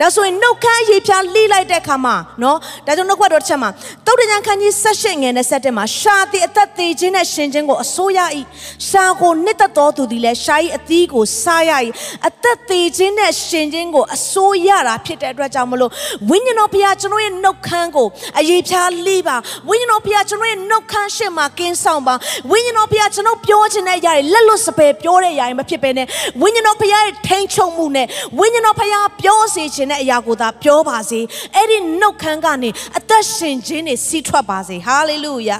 [0.00, 3.70] ဒါဆိုရင်နှုတ်ခမ်းရေးဖြားလိလိုက်တဲ့အခါမှာနော်ဒါကြောင့်နှုတ်ခွက်တော်တစ်ချက်မှာ
[4.06, 8.20] တုတ်တကြံခန်းကြီးဆက်ရှင်းငယ်နဲ့ဆက်တဲ့မှာရှာတိအသက်သေးခြင်းနဲ့ရှင်ခြင်းကိုအစိုးရ၏
[8.88, 11.72] ရှာကိုနှစ်သက်တော်သူသည်လည်းရှာ၏အသီးကိုစားရ၏
[12.28, 15.90] အသက်သေးခြင်းနဲ့ရှင်ခြင်းကိုအစိုးရတာဖြစ်တဲ့အတွက်ကြောင့်မလို့
[16.30, 19.36] ဝိညာဉ်တော်ဘုရားကျွန်တော်ရဲ့နှုတ်ခမ်းကိုအရေးဖြားလိပါ
[19.68, 22.14] ဝိညာဉ်တော်ဘုရားကျွန်တော်ရဲ့နှုတ်ခမ်းရှေ့မှာကင်းဆောင်ပါ
[22.50, 26.06] ဝိညာဉ်တော်ဘုရားကျွန်တော်ပြောခြင်းနဲ့ຢာတွေလက်လွတ်စပယ်ပြောတဲ့ຢာတွေမဖြစ်ဘဲနဲ့
[26.42, 28.06] ဝိညာဉ်တော်ဘုရားရဲ့ထိန်ချုံမှုနဲ့
[28.38, 31.20] ဝိညာဉ်တော်ဘုရားပြောစေခြင်းတဲ့အရာကိုသာပြောပါစေ
[31.54, 35.58] အဲ့ဒီနှုတ်ခမ်းကနေအသက်ရှင်ခြင်းတွေစီးထွက်ပါစေဟာလေလုယာ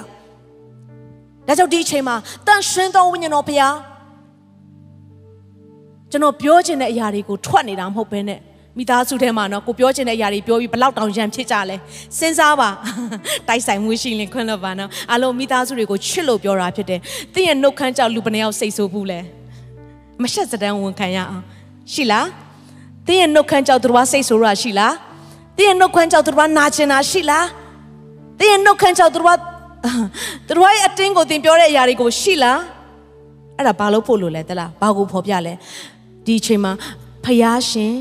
[1.47, 3.77] ဒါကြောင့်ဒီအချိန်မှာတန်ရှင်သောဝိညာဉ်တော်ဘုရား
[6.11, 8.41] ကျွန်တော်ပြောခြင်းတဲ့အရာတွေကိုထွက်နေတာမဟုတ်ဘဲနဲ့
[8.79, 11.77] မိသားစုထဲမှာနော်ကိုပြောချင်တဲ့အရာတွေပြောပြီးဘလောက်တောင်ရံဖြစ်ကြလဲ
[12.19, 12.69] စဉ်းစားပါ
[13.49, 17.01] တိုက်ဆိုင်မှုရှိရင်ခွင့်လို့ပါနော်အလုံးမိသားစုတွေကိုချစ်လို့ပြောတာဖြစ်တယ်။
[17.35, 19.21] တင်းရဲ့နှုတ်ခမ်းကြောက်လူဘယ်နှယောက်စိတ်ဆိုးဘူးလဲ
[20.23, 21.43] မရှက်စတန်းဝန်ခံရအောင်
[21.93, 22.27] ရှိလား။
[23.07, 24.93] တင်းရဲ့နှုတ်ခမ်းကြောက်သူတို့ကစိတ်ဆိုးရရှိလား။
[25.59, 27.45] တင်းရဲ့နှုတ်ခမ်းကြောက်သူတို့ကနာကျင်တာရှိလား။
[28.39, 29.39] တင်းရဲ့နှုတ်ခမ်းကြောက်သူတို့က
[30.47, 32.59] သူတို့ရဲ့အတင်းကိုတင်ပြောတဲ့အရာတွေကိုရှိလား။
[33.59, 35.55] အဲ့ဒါဘာလို့ဖို့လို့လဲတလား။ဘာကိုဖော်ပြလဲ။
[36.25, 36.73] ဒီအချိန်မှာ
[37.25, 37.95] ဖယားရှင်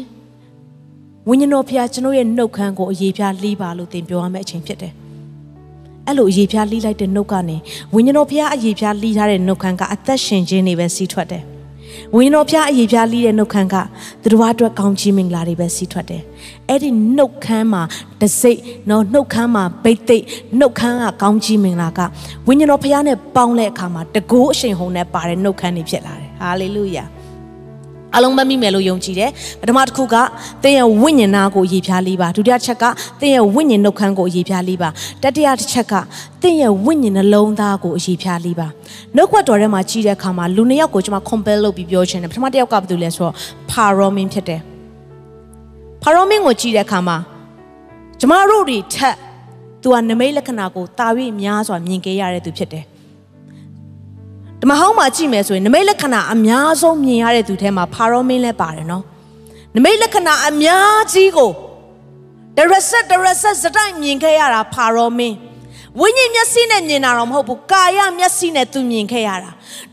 [1.29, 4.93] ဝိညာဉ်တော်ဖျားကျွန်တော်ရဲ့နှုတ်ခမ်းကိုအရေးပြားလှီးပါလို့သင်ပြောရမယ့်အချိန်ဖြစ်တယ်။
[6.07, 7.57] အဲ့လိုအရေးပြားလှီးလိုက်တဲ့နှုတ်ကနေ
[7.93, 11.43] ဝိညာဉ်တော်ဖျားအရေးပြားလှီးထားတဲ့နှုတ်ခမ်းကအသက်ရှင်ခြင်းတွေပဲစီးထွက်တယ်။
[12.15, 13.75] ဝိညာဉ်တော်ဖျားအရေးပြားလှီးတဲ့နှုတ်ခမ်းက
[14.21, 16.21] သူတို့အတွက်ကောင်းချီးမင်္ဂလာတွေပဲစီးထွက်တယ်။
[16.69, 17.83] အဲ့ဒီနှုတ်ခမ်းမှာ
[18.21, 18.57] တစိ့
[18.89, 20.25] နော်နှုတ်ခမ်းမှာဗိတ်သိက်
[20.59, 21.99] နှုတ်ခမ်းကကောင်းချီးမင်္ဂလာက
[22.47, 27.05] ဝိညာဉ်တော်ဖျားနဲ့ပေါင်းတဲ့အခါမှာတကိုးအရှင်ဟုန်နဲ့ပါတဲ့နှုတ်ခမ်းတွေဖြစ်လာတယ်။ဟာလေလုယာ။
[28.15, 30.15] အလုံးမမိမယ်လို့ယုံကြည်တယ်ပထမတစ်ခုက
[30.63, 32.83] သင်ရဲ့ဝိညာဉ်နာကိုရည်ဖြားလေးပါဒုတိယချက်က
[33.19, 34.89] သင်ရဲ့ဝိညာဉ်နှုတ်ခမ်းကိုရည်ဖြားလေးပါ
[35.23, 35.93] တတိယတစ်ချက်က
[36.41, 38.67] သင်ရဲ့ဝိညာဉ်နှလုံးသားကိုရည်ဖြားလေးပါ
[39.15, 43.33] နှုတ်ခွက်တော်ထဲမှာကြီးတဲ့အခါမှာလူနှစ်ယောက်ကိုကျွန်မ compare လုပ်ပြီးပြောချင်တယ်ပထမတစ်ယောက်ကဘာလို့လဲဆိုတော့
[43.71, 44.61] paromin ဖြစ်တယ်
[46.03, 47.17] paromin ကိုကြီးတဲ့အခါမှာ
[48.19, 49.15] ကျမတို့တွေထက်
[49.81, 51.07] သူကနမိတ်လက္ခဏာကိုတာ၍
[51.41, 52.85] များစွာမြင်ခဲ့ရတဲ့သူဖြစ်တယ်
[54.63, 59.03] ဓမ္မဟောင်းမှာကြည့်မယ်ဆိုရင်နမိတ်လက္ခဏာအများဆုံးမြင်ရတဲ့သူထဲမှာဖာရောမင်းလည်းပါတယ်နော်
[59.75, 61.51] နမိတ်လက္ခဏာအများကြီးကို
[62.57, 65.35] ဒရဆက်ဒရဆက်စတိုက်မြင်ခဲ့ရတာဖာရောမင်း
[65.99, 69.51] ဝိညာဉ်မျက်စိနဲ့မြင်တာတော့မဟုတ်ဘူးကာယမျက်စိနဲ့သူမြင်ခဲ့ရတာ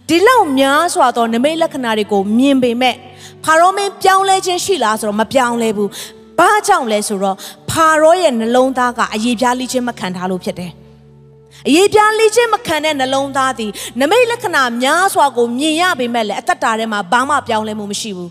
[0.09, 2.97] ဒီလောက်များစွာသောနမိတ်လက္ခဏာတွေကိုမြင်ပေမဲ့
[3.45, 5.91] ဖာရောမင်းပြောင်းလဲခြင်းရှိလားဆိုတော့မပြောင်းလဲဘူး
[6.39, 7.37] ဘာကြောင့်လဲဆိုတော့
[7.71, 10.73] ဖာရောရဲ့နှလုံးသားကအရေးပြားလိခြင်းမခံထားလို့ဖြစ်တယ်
[11.69, 13.71] အရေးပြားလေးချင်းမခံတဲ့နှလုံးသားသည်
[14.01, 18.31] နမိတ်လက္ခဏာများစွာကိုမြင်ရပေမဲ့လည်းအသက်တာထဲမှာဘာမှပြောင်းလဲမှုမရှိဘူး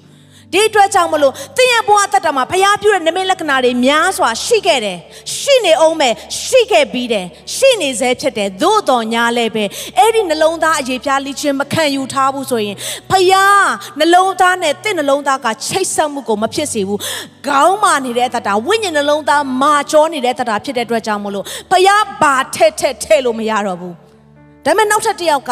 [0.54, 4.98] ဒီအတွက်ကြောင့်မလို့တင်းရဲ့ဘဝအသက်တာမှာဖျားပြတဲ့နမိတ်လက္ခဏာတွေများစွာရှိခဲ့တယ်
[5.38, 9.66] ရှိနေအောင်မဲ့ရှိခဲ့ပြီးတယ်ရှိနေစေဖြစ်တယ်သို့တော်ညာလည်းပဲ
[9.98, 12.76] အဲ့ဒီနှလုံးသားအရေးပြားလိချင်းမခံယူထားဘူးဆိုရင်
[13.12, 13.68] ဖျား
[14.00, 17.00] နှလုံးသားနဲ့တင့်နှလုံးသားကချိတ်ဆက်မှုကိုမဖြစ်စေဘူး
[17.48, 23.96] ခေါင်းမာနေတဲ့အသက်တာဝိညာဉ်နှလုံးသားမာကျောနေတဲ့အသက်တာဖြစ်တဲ့အတွက်ကြောင့်မလို့ဖျားဘာထက်ထက်ထဲ့လို့မရတော့ဘူး
[24.66, 25.52] ဒါပေမဲ့နောက်ထပ်တစ်ယောက်က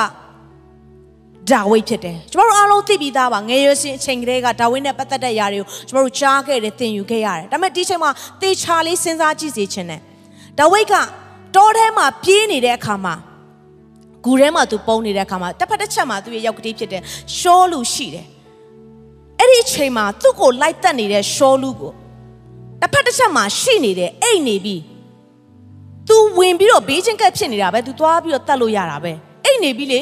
[1.51, 8.11] ဒါဝိဒ်ဖြစ်တယ်ကျမတို့အားလုံးသိပြီးသားပါငယ်ရွယ်စဉ်အချိန်ကလေးကဒါဝိဒ်နဲ့ပတ်သက်တဲ့ຢာတွေကိုကျမတို့ကြားခဲ့တယ်သင်ယူခဲ့ရတယ်ဒါပေမဲ့ဒီချိန်မှာ
[8.43, 10.01] သေချာလေးစဉ်းစားကြည့်စေချင်တယ်
[10.59, 10.95] ဒါဝိဒ်က
[11.57, 13.15] တောထဲမှာပြေးနေတဲ့အခါမှာ
[14.25, 17.03] ဂူထဲမှာသူပုံနေတဲ့အခါမှာတစ်ဖက်တစ်ချက်မှာသူရဲ့ရောက်ကတိဖြစ်တယ်
[17.39, 18.27] ရှောလူရှိတယ်
[19.39, 21.93] အဲ့ဒီအချိန်မှာသူ့ကိုလိုက်တက်နေတဲ့ရှောလူကို
[22.81, 24.77] တစ်ဖက်တစ်ချက်မှာရှိနေတယ်အိတ်နေပြီ
[26.09, 29.13] तू ဝင်ပြီးတော့ဘေးချင်းကက်ဖြစ်နေတာပဲ तू သွားပြီးတော့တတ်လို့ရတာပဲ
[29.45, 30.01] အိတ်နေပြီလေ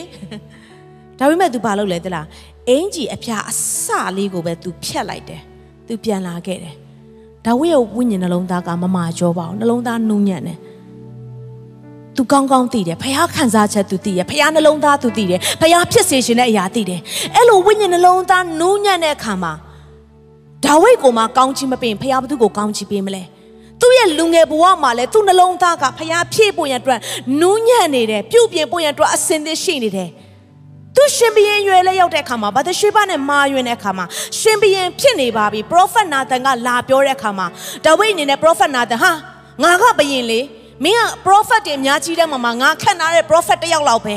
[1.18, 2.26] ဒါပေမဲ့ तू ဘာလုပ်လဲတလား
[2.68, 5.40] အင်ကြီးအဖျားအစလေးကိုပဲ तू ဖြတ်လိုက်တယ်
[5.86, 6.74] तू ပြန်လာခဲ့တယ်
[7.46, 10.58] ဒါဝိရဲ့ဝိညာဉ်နှလုံးသားကမမာကြောပါဘူးနှလုံးသားနူးညံ့တယ်
[12.16, 17.00] သူကောင်းကောင်းသိတယ်ဖခင်ခံစားချက်သူသိတယ်ဖခင်နှလုံးသားသူသိတယ်ဖခင်ဖြစ်စေခြင်းတဲ့အရာသိတယ်
[17.36, 19.52] အဲ့လိုဝိညာဉ်နှလုံးသားနူးညံ့တဲ့အခါမှာ
[20.64, 23.22] ဒါဝိတ်ကိုမှကောင်းချီးမပေးရင်ဖခင်ဘသူကိုကောင်းချီးပေးမလဲ
[23.80, 27.00] သူ့ရဲ့လူငယ်ဘဝမှာလည်းသူ့နှလုံးသားကဖခင်ဖြည့်ဖို့ရန်အတွက်
[27.40, 30.08] နူးညံ့နေတယ်ပြုတ်ပြင်ဖို့ရန်အတွက်အစင်သစ်ရှိနေတယ်
[30.95, 34.05] သူရှင်ဘရင်ရွယ်လဲရောက်တဲ့အခါမှာဘာသရှိဘနဲ့မာယွင်တဲ့အခါမှာ
[34.39, 37.47] ရှင်ဘရင်ဖြစ်နေပါပြီပရောဖက်နာသန်ကလာပြောတဲ့အခါမှာ
[37.85, 39.11] ဒါဝိတ်အနေနဲ့ပရောဖက်နာသန်ဟာ
[39.63, 40.39] ငါကဘရင်လေ
[40.83, 44.15] မင်းက prophet တွေအများကြီးတဲ့မှာမှာငါခန့်ထားတဲ့ prophet တစ်ယောက်လောက်ပဲ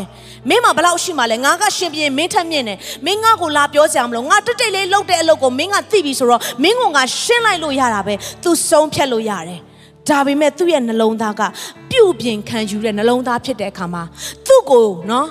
[0.48, 9.60] မင်းမဘလောက်ရှိမှလဲငါကရှင်ပြင်းမင်းထက်မြင့်တယ်မင်းငါကိုလာပြောကြမလို့ငါတက်တိတ်လေးလှုပ်တဲ့အလုပ်ကိုမင်းကသိပြီဆိုတော့မင်းကငါရှင်းလိုက်လို့ရတာပဲ तू ဆုံးဖြတ်လို့ရတယ်
[10.08, 11.42] ဒါပေမဲ့သူ့ရဲ့နှလုံးသားက
[11.90, 14.02] ပြုတ်ပြင်ခံယူတဲ့နှလုံးသားဖြစ်တဲ့အခါမှာ
[14.46, 15.28] သူ့ကိုနော်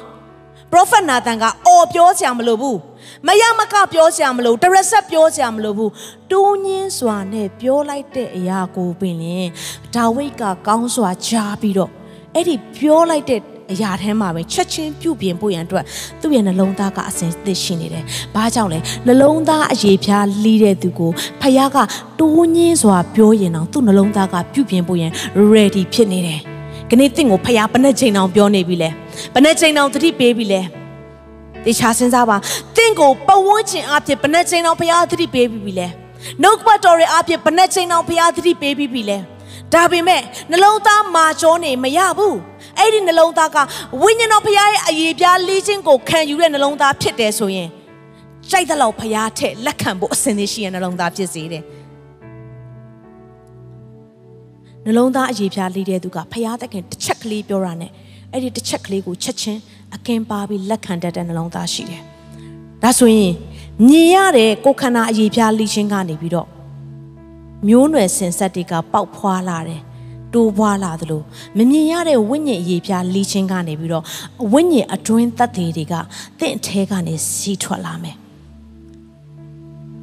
[0.71, 2.79] prophet နာသန်ကအော်ပြောကြမလို့ဘူး
[3.27, 5.91] မယမကပြောကြမလို့တရဆက်ပြောကြမလို့ဘူး
[6.31, 9.47] တူးညင်းစွာနဲ့ပြောလိုက်တဲ့အရာကိုပင်လင်
[9.95, 11.91] ဒါဝိတ်ကကောင်းစွာကြားပြီးတော့
[12.33, 15.85] အဲ့ဒီပြောလိုက်တဲ့အရာထဲမှာပဲချက်ချင်းပြုတ်ပြင်ဖို့ရန်အတွက်
[16.21, 18.03] သူ့ရဲ့နှလုံးသားကအစဉ်သစ်ရှိနေတယ်။
[18.35, 21.77] ဘာကြောင့်လဲနှလုံးသားအရေးဖြားလီးတဲ့သူကိုဖခင်က
[22.19, 25.11] တိုးညင်းစွာပြောရင်တော့သူ့နှလုံးသားကပြုတ်ပြင်ဖို့ရန်
[25.53, 26.41] ready ဖြစ်နေတယ်။
[26.91, 28.89] ခနေ့တင့်ကိုဖခင်ဘယ်နှချိန်တောင်ပြောနေပြီလဲ။
[29.33, 30.61] ဘယ်နှချိန်တောင်သတိပေးပြီလဲ။
[31.65, 32.37] တေချာစဉ်းစားပါ
[32.75, 35.87] တင့်ကိုပဝန်းကျင်အဖြစ်ဘယ်နှချိန်တောင်ဖခင်သတိပေးပြီလဲ။
[36.41, 39.17] နှုတ်ကပတ်တော်ရဲ့အဖြစ်ဘယ်နှချိန်တောင်ဖခင်သတိပေးပြီးပြီလဲ။
[39.73, 40.21] ဒါပေမဲ့
[40.51, 42.35] နှလုံးသားမာကျောနေမရဘူး။
[42.79, 43.57] အဲ့ဒီနှလုံးသားက
[44.01, 47.69] ဝိညာဉ်တော်ဖခင်ရဲ့အရေးပြားလေးခြင်းကိုခံယူတဲ့နှလုံးသားဖြစ်တယ်ဆိုရင်
[48.49, 51.63] ကြိုက်တဲ့လောက်ဖခင်ထက်လက်ခံဖို့အစဉ်သင့်ရှိတဲ့နှလုံးသားဖြစ်စေတယ်
[54.87, 57.91] နှလုံးသားအရေးပြားလေးတဲ့သူကဖခင်တခင်တစ်ချက်ကလေးပြောတာနဲ့
[58.31, 59.59] အဲ့ဒီတစ်ချက်ကလေးကိုချက်ချင်း
[59.95, 62.01] အကင်ပါပြီးလက်ခံတတ်တဲ့နှလုံးသားရှိတယ်
[62.81, 63.33] ဒါဆိုရင်
[63.87, 66.47] မြင်ရတဲ့ကိုခန္ဓာအရေးပြားလိချင်းကနေပြီးတော့
[67.67, 69.81] မျိုးနွယ်စင်ဆက်တွေကပေါက်ဖွာလာတယ်
[70.33, 71.21] တိုးပွားလာသလို
[71.57, 74.03] မမြင်ရတဲ့ဝိညာဉ်အရေးပြားလီချင်းကနေပြီးတော့
[74.53, 75.93] ဝိညာဉ်အတွင်းသက်သေတွေက
[76.39, 78.15] တင့်အထဲကနေစီးထွက်လာမယ်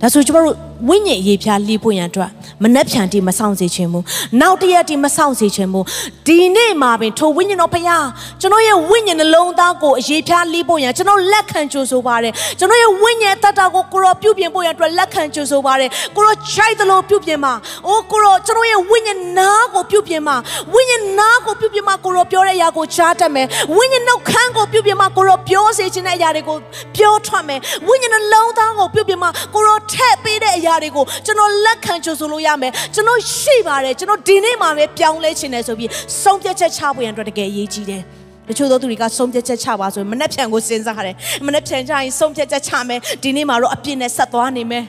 [0.01, 0.57] ဒါဆိုကျမတို့
[0.89, 2.31] ဝိညာဉ်ရေးဖြားလီးပွင့်ရန်အတွက်
[2.63, 4.05] မနှက်ဖြန်တီမဆောင်စေခြင်းဘူး
[4.41, 5.85] နောက်တရက်တီမဆောင်စေခြင်းဘူး
[6.27, 8.05] ဒီနေ့မှာပင်ထိုဝိညာဉ်တော်ဖခင်
[8.41, 17.53] ကျွန်တော်ရဲ့ဝိညာဉ်နှလုံးသားကိုအရေးဖြားလီးပွင့်ရန်ကျွန်တော်လက်ခံကြိုးဆိုပါတယ်ကျွန်တော်ရဲ့ဝိညာဉ်တတ်တာကိုကိုရောပြုပြင်ပွင့်ရန်အတွက်လက်ခံကြိုးဆိုပါတယ်ကိုရောခြိုက်သလိုပြုပြင်ပါ
[17.87, 20.37] အိုးကိုရောကျွန်တော်ရဲ့ဝိညာဉ်နာကိုပြုပြင်ပါ
[20.75, 26.57] ဝိညာဉ်နာကိုပြုပြင်ပါကိုရောပြောတဲ့အရာကိုကြားတတ်မယ်ဝိညာဉ်နှုတ်ခမ်းကိုပြုပြင်ပါကိုရောပြောစေခြင်းတဲ့အရာတွေကို
[26.97, 35.91] ပြောထွက်မယ်ဝိညာဉ်နှလုံးသားကိုပြုပြင်ပါကိုရောထက်ပေးတဲ့အရာတွေကိုကျွန်တော်လက်ခံကြိုဆိုလို့ရမယ်ကျွန်တော်ရှိပါတယ်ကျွန်တော်ဒီနေ့မှပဲပြောင်းလဲခြင်းတယ်ဆိုပြီး
[36.23, 38.03] ဆုံးဖြတ်ချက်ချဖို့ရန်အတွက်တကယ်အရေးကြီးတယ်
[38.49, 44.85] တချို့သောသူတွေကဆုံးဖြတ်ချက်ချပါဆိုရင်မနှက်ဖြန်ကိုစဉ်းစားတယ်မနှက်ဖြန်ချရင်ဆုံးဖြတ်ချက်ချမယ်ဒီနေ့မှတော့အပြစ်နဲ့ဆက်သွားနေမယ်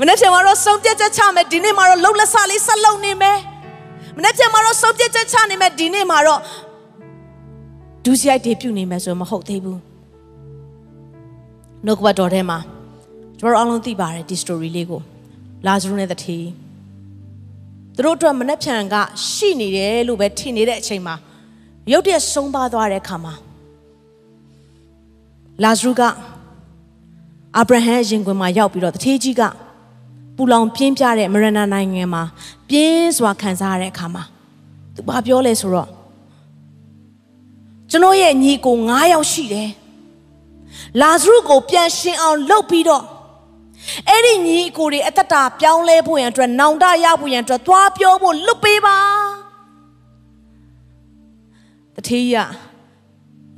[0.00, 3.38] မနှက်ဖြန်မှာတော့ဆုံးဖြတ်ချက်ချမယ်ဒီနေ့မှတော့လှုပ်လက်ဆလေးဆက်လုပ်နေမယ်
[4.16, 6.40] မနှက်ဖြန်မှာတော့ဆုံးဖြတ်ချက်ချနေမယ်ဒီနေ့မှတော့
[8.04, 9.80] ဒုစရိုက်တွေပြုနေမယ်ဆိုမဟုတ်သေးဘူး
[11.86, 12.58] နှုတ်ကပတ်တော်ထဲမှာ
[13.42, 15.00] ကျွန်တော်အားလုံးသိပါတယ်ဒီ story လေးကို
[15.66, 16.46] လာဇရုနဲ့တထေး
[17.94, 18.94] သူတို့အတွက်မနှက်ဖြန်က
[19.30, 21.14] ရှိနေတယ်လို့ပဲထင်နေတဲ့အချိန်မှာ
[21.92, 23.34] ရုတ်တရက်ဆုံးပါသွားတဲ့အခါမှာ
[25.62, 26.02] လာဇရုက
[27.56, 29.42] အာဗြဟံရင်ခွင်မှာရောက်ပြီးတော့တထေးကြီးက
[30.36, 32.22] ပူလောင်ပြင်းပြတဲ့မရဏနိုင်ငံမှာ
[32.68, 34.22] ပြင်းစွာခံစားရတဲ့အခါမှာ
[34.94, 35.88] သူဘာပြောလဲဆိုတော့
[37.90, 39.70] ကျွန်တော်ရဲ့ညီကို9ယောက်ရှိတယ်
[41.00, 43.02] လာဇရုကိုပြန်ရှင်အောင်လုပ်ပြီးတော့
[44.08, 48.98] အဲ့ဒီညီအကိုတွေအသက်တာပြောင်းလဲဖို့ရန်အတွက်နောင်တရဖို့ရန်အတွက်သွားပြောဖို့လွတ်ပေးပါ
[51.94, 52.36] တထေးရ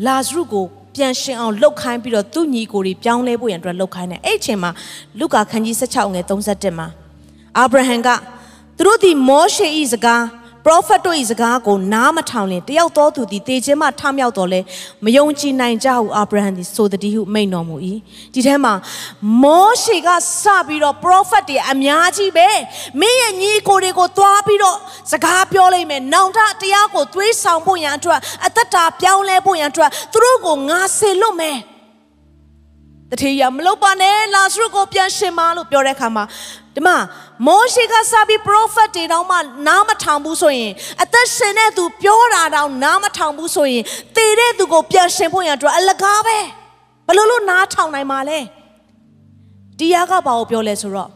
[0.06, 4.70] လာဇရုကိုပြန်ရှင်အောင်လှုပ်ခိုင်းပြီးတော့သူ့ညီကိုတွေပြောင်းလဲဖို့ရန်အတွက်လှုပ်ခိုင်းတယ်အဲ့အချိန်မှာ
[5.20, 6.88] လုကာခန်းကြီး16ငယ်31မှာ
[7.58, 8.08] အာဗြဟံက
[8.76, 10.22] သူတို့ဒီမောရှေ၏စကား
[10.64, 14.60] ပရောဖက်တို့၏စကားကိုနားမထောင်လင်တယောက်သောသူသည်တေခြင်းမှထမြောက်တော်လဲ
[15.04, 17.76] မယုံကြည်နိုင်ကြဟုအာဗြဟံသည်ဆိုသည်ဟုမိန့်တော်မူ၏
[18.34, 18.74] ဒီထဲမှာ
[19.42, 20.08] မောရှေက
[20.42, 22.48] စပြီးတော့ပရောဖက်တွေအများကြီးပဲ
[23.00, 24.76] မင်းရဲ့ညီကိုတွေကိုသွားပြီးတော့
[25.12, 31.58] စကားပြောလိုက်မယ်နောင်တတရားကိုသွေးဆောင်ဖို့ရန်အတွက်အသက်တာပြောင်းလဲဖို့ရန်အတွက်သူတို့ကိုငါဆေလွတ်မယ်
[33.10, 36.24] တထေးရမလုပ်ပါနဲ့လာဇရုကိုပြန်ရှင်ပါလို့ပြောတဲ့အခါမှာ
[36.74, 36.96] ဒီမှာ
[37.46, 40.72] မောရှေကစပြီး prophet တွေတောင်မှနားမထောင်ဘူးဆိုရင်
[41.02, 43.82] အသက်ရှင်တဲ့သူပြောတာတောင်နားမထောင်ဘူးဆိုရင်
[44.16, 46.38] တည်တဲ့သူကိုပြန်ရှင်ဖို့ရန်အတွက်အလကားပဲ
[47.06, 48.38] ဘယ်လိုလို့နားထောင်နိုင်မှာလဲ
[49.78, 51.10] တရားကဘာကိုပြောလဲဆိုတော့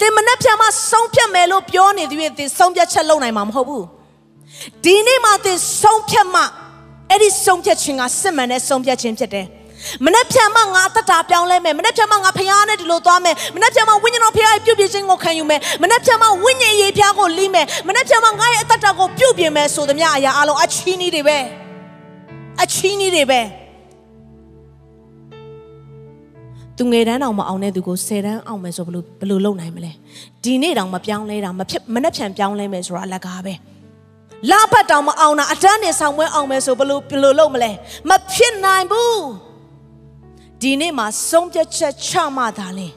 [0.00, 3.84] သင်မနှက်ဖြန်မှဆုံးဖြတ်မယ်လို့ပြောနေသည်ဖြင့်သင်ဆုံးဖြတ်ချက်လုပ်နိုင်မှာမဟုတ်ဘူး
[4.84, 6.42] ဒီနေ့မှသင်ဆုံးဖြတ်မှ
[7.10, 9.46] အဲ့ဒီဆုံးဖြတ်ခြင်းကစစ်မှန်တဲ့ဆုံးဖြတ်ခြင်းဖြစ်တယ်
[10.04, 21.38] မနေ့ဖြန်မှငါတတာပြောင်းလဲမယ်မနေ့ဖြန်မှငါဖရားနဲ့ဒီလိုသွားမယ်မနေ့ဖြန်မှဝိညာဉ်တော်ဖရားရဲ့ပြုပြင်ခြင်းကိုခံယူမယ်မနေ့ဖြန်မှဝိညာဉ်ရေးဖရားကိုလိမယ်မနေ့ဖြန်မှငါရဲ့အတ္တကိုပြုပြင်မယ်ဆိုသမျှအရာအလုံးအချီးနှီးတွေပဲ
[22.62, 23.40] အချီးနှီးတွေပဲ
[26.76, 29.92] သူငယ်တန်းတောင်မအောင်တဲ့သူကို10တန်းအောင်မယ်ဆိုဘယ်လိုဘယ်လိုလုပ်နိုင်မလဲ
[30.44, 33.54] ဒီနေ့တောင်မပြောင်းလဲတာမဖြစ်မနှက်ဖြန်ပြောင်းလဲမယ်ဆိုတာအလကားပဲ
[34.50, 37.70] လာဖတ်တောင်မအောင်တာအတန်းနေဆောင်ပွဲအောင်မယ်ဆိုဘယ်လိုဘယ်လိုလုပ်မလဲ
[38.08, 39.49] မဖြစ်နိုင်ဘူး
[40.62, 42.88] ဒီနေ့မှာဆုံးဖြတ်ချက်ချမှသာလေ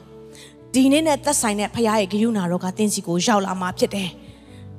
[0.74, 4.10] ဒီနေ့နဲ့သက်ဆိုင်တဲ့ဖခင်ရဲ့ဂရုဏာတော်ကတင်းစီကိုရောက်လာမှာဖြစ်တယ်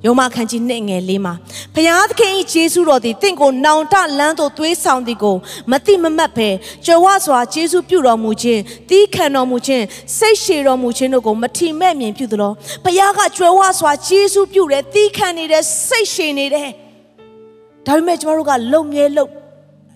[0.04, 1.34] ယောမခန်းကြီးနှစ်ငယ်လေးမှာ
[1.74, 5.36] ဘုရားသခင်၏ဂျေစုတော်သည်တင့်ကိုနောင်တလန်းသို့သွေးဆောင်သည်ကို
[5.70, 6.48] မတိမမတ်ပဲ
[6.86, 9.84] ကြွယ်ဝစွာဂျေစုပြုတော်မူခြင်းတီးခံတော်မူခြင်း
[10.18, 12.52] စိတ်ရှည်တော်မူခြင်းတို့ကိုမထီမဲ့မြင်ပြုသလို
[12.84, 16.70] ဘုရားကကြွယ်ဝစွာဂျေစုပြုတယ်တီးခံနေတယ်စိတ်ရှည်နေတယ်
[17.86, 19.26] ဒါပေမဲ့ကျမတို့ကလုံမြဲလုံ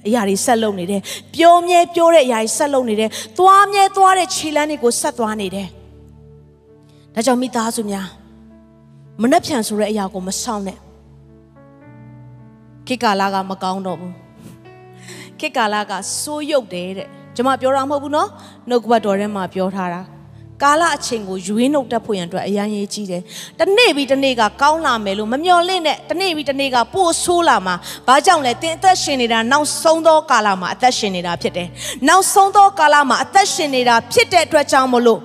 [0.07, 1.01] အရာတွေဆက်လုပ်နေတယ်
[1.35, 5.69] ပျော်မြဲပျော်တဲ့အရာတွေဆက်လုပ်နေတယ်သွားမြဲသွားတဲ့ခြေလမ်းတွေကိုဆက်သွားနေတယ်
[7.15, 8.07] ဒါကြောင့်မိသားစုများ
[9.23, 10.79] မနှက်ဖြန်ဆိုတဲ့အရာကိုမဆောင်နဲ့
[12.87, 14.15] ခေတ်ကာလကမကောင်းတော့ဘူး
[15.39, 15.93] ခေတ်ကာလက
[16.23, 18.29] စိုးရုပ်တယ်တဲ့ကျွန်မပြောတာမဟုတ်ဘူးနော်
[18.69, 20.01] နှုတ်ကပတ်တော်ထဲမှာပြောထားတာ
[20.63, 23.23] ကာလအချိန်ကိုရွေးနှုတ်တက်ဖို့ရန်အတွက်အရန်ရေးကြီးတယ်။
[23.61, 27.75] တနေ့ပြီးတနေ့ကကောင်းလာမယ်လို့မမျှော်လင့်နဲ့တနေ့ပြီးတနေ့ကပို့ဆိုးလာမှာ
[28.07, 31.69] ဘာကြောင့်လဲတင်အသက်ရှင်နေတာနောက်ဆုံးသောကာလမှာအသက်ရှင်နေတာဖြစ်တယ်။
[32.09, 35.21] နောက်ဆုံးသောကာလမှာအသက်ရှင်နေတာဖြစ်တဲ့အတွက်ကြောင့်မလို့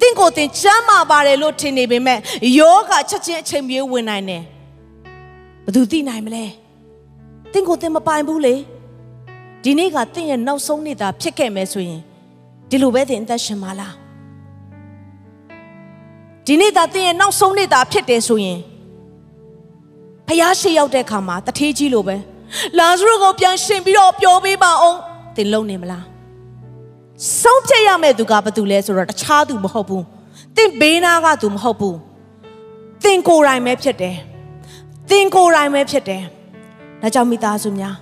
[0.00, 2.18] တင့်ကိုတင်ချမ်းမာပါတယ်လို့ထင်နေပေမဲ့
[2.58, 4.42] ယောဂချက်ချင်းအချိန်ပြေးဝင်နိုင်တယ်
[5.64, 6.44] ဘယ်သူသိနိုင်မလဲ
[7.52, 8.54] တင့်ကိုတင်မပိုင်ဘူးလေ
[9.64, 12.00] ဒီနေ့ကတင့်ရဲ့နောက်ဆုံးနေတာဖြစ်ခဲ့မယ်ဆိုရင်
[12.70, 14.03] ဒီလိုပဲတင်အသက်ရှင်ပါလား
[16.46, 18.58] ဒီနေ့သာတင်ရဲ့နောက်ဆုံးနေတာဖြစ်တယ်ဆိုရင်
[20.28, 22.16] ဖျားရှိရောက်တဲ့အခါမှာတထေးကြီးလိုပဲ
[22.78, 24.98] လာဇရုကိုပြန်ရှင်ပြီးတော့ပျော်ပေးပါအောင်
[25.36, 26.04] တင်လုံနေမလား
[27.40, 30.02] ဆုံးဖြတ်ရမယ့်သူကဘာသူလဲဆိုတော့တခြားသူမဟုတ်ဘူး။
[30.56, 31.96] သင်ဘေးနာကသူမဟုတ်ဘူး။
[33.04, 34.16] သင်ကိုယ်တိုင်ပဲဖြစ်တယ်။
[35.10, 36.22] သင်ကိုယ်တိုင်ပဲဖြစ်တယ်။
[37.02, 37.96] ဒါကြောင့်မိသားစုများ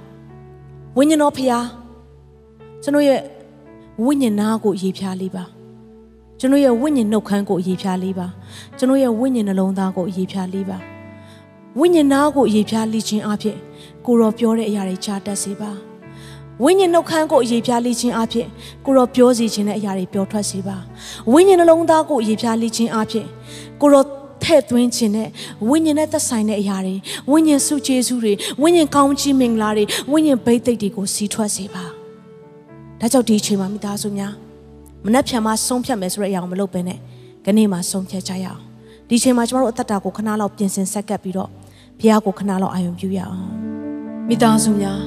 [0.97, 1.67] ဝိညာဉ်တော်ဖျား
[2.83, 3.21] ကျွန်တော်ရဲ့
[4.05, 5.45] ဝိညာဉ်နာကိုရေးဖြားလေးပါ။
[6.43, 8.27] ကျွန်တော်ရဲ့ဝိညာဉ်နှုတ်ခမ်းကိုရေးဖြားလေးပါ။
[8.79, 10.79] ကျွန်တော်ရဲ့ဝိညာဉ်နှလုံးသားကိုရေးဖြားလေးပါ။
[11.79, 13.57] ဝိညာဉ်နာကိုရေးဖြားလိခြင်းအဖြစ်
[14.07, 15.71] ကိုရောပြောတဲ့အရာတွေချတတ်စေပါ။
[16.63, 18.47] ဝိညာဉ်နှုတ်ခမ်းကိုအရေးပြားလိခြင်းအဖြစ်
[18.85, 20.77] ကိုရောပြောစီခြင်းတဲ့အရာတွေပြောထွက်စေပါ
[21.33, 23.27] ဝိညာဉ်နှလုံးသားကိုအရေးပြားလိခြင်းအဖြစ်
[23.81, 24.05] ကိုရော
[24.43, 25.29] ထဲ့သွင်းခြင်းနဲ့
[25.69, 26.95] ဝိညာဉ်နဲ့သက်ဆိုင်တဲ့အရာတွေ
[27.31, 28.33] ဝိညာဉ်စုကျေးဇူးတွေ
[28.63, 31.85] ဝိညာဉ်ကောင်းချီးမင်္ဂလာတွေဝိညာဉ်ဘိသိက်တွေကိုစီးထွက်စေပါ
[33.01, 34.52] ဒါကြောင့်ဒီအချိန်မှာမိသားစုများ
[35.05, 36.99] မနှက်ဖြန်မှာဆုံးဖြတ်မယ်ဆိုတဲ့အရာကိုမလုပ်ဘဲနဲ့
[37.45, 38.61] ခနေ့မှာဆုံးဖြတ်ကြရအောင်
[39.09, 41.51] ဒီအချိန်မှာကျမတို့အသက်တာကိုခဏလောက်ပြင်ဆင်ဆက်ကပ်ပြီးတော့
[41.99, 43.45] ဘုရားကိုခဏလောက်အာရုံပြုရအောင်
[44.29, 45.01] မိသားစုများ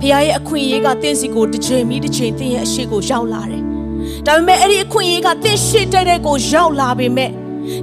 [0.00, 3.62] ဖခင်ရဲ့အခွင့်အရေးကတင့်စီကိုတစ်ချိန်ပြီးတစ်ချိန်တင်းရဲ့အရှိကိုရောက်လာတယ်။
[4.26, 7.30] ဒါပေမဲ့အဲ့ဒီအခွင့်အရေးကတင့်ရှိတဲ့တဲ့ကိုရောက်လာပေမဲ့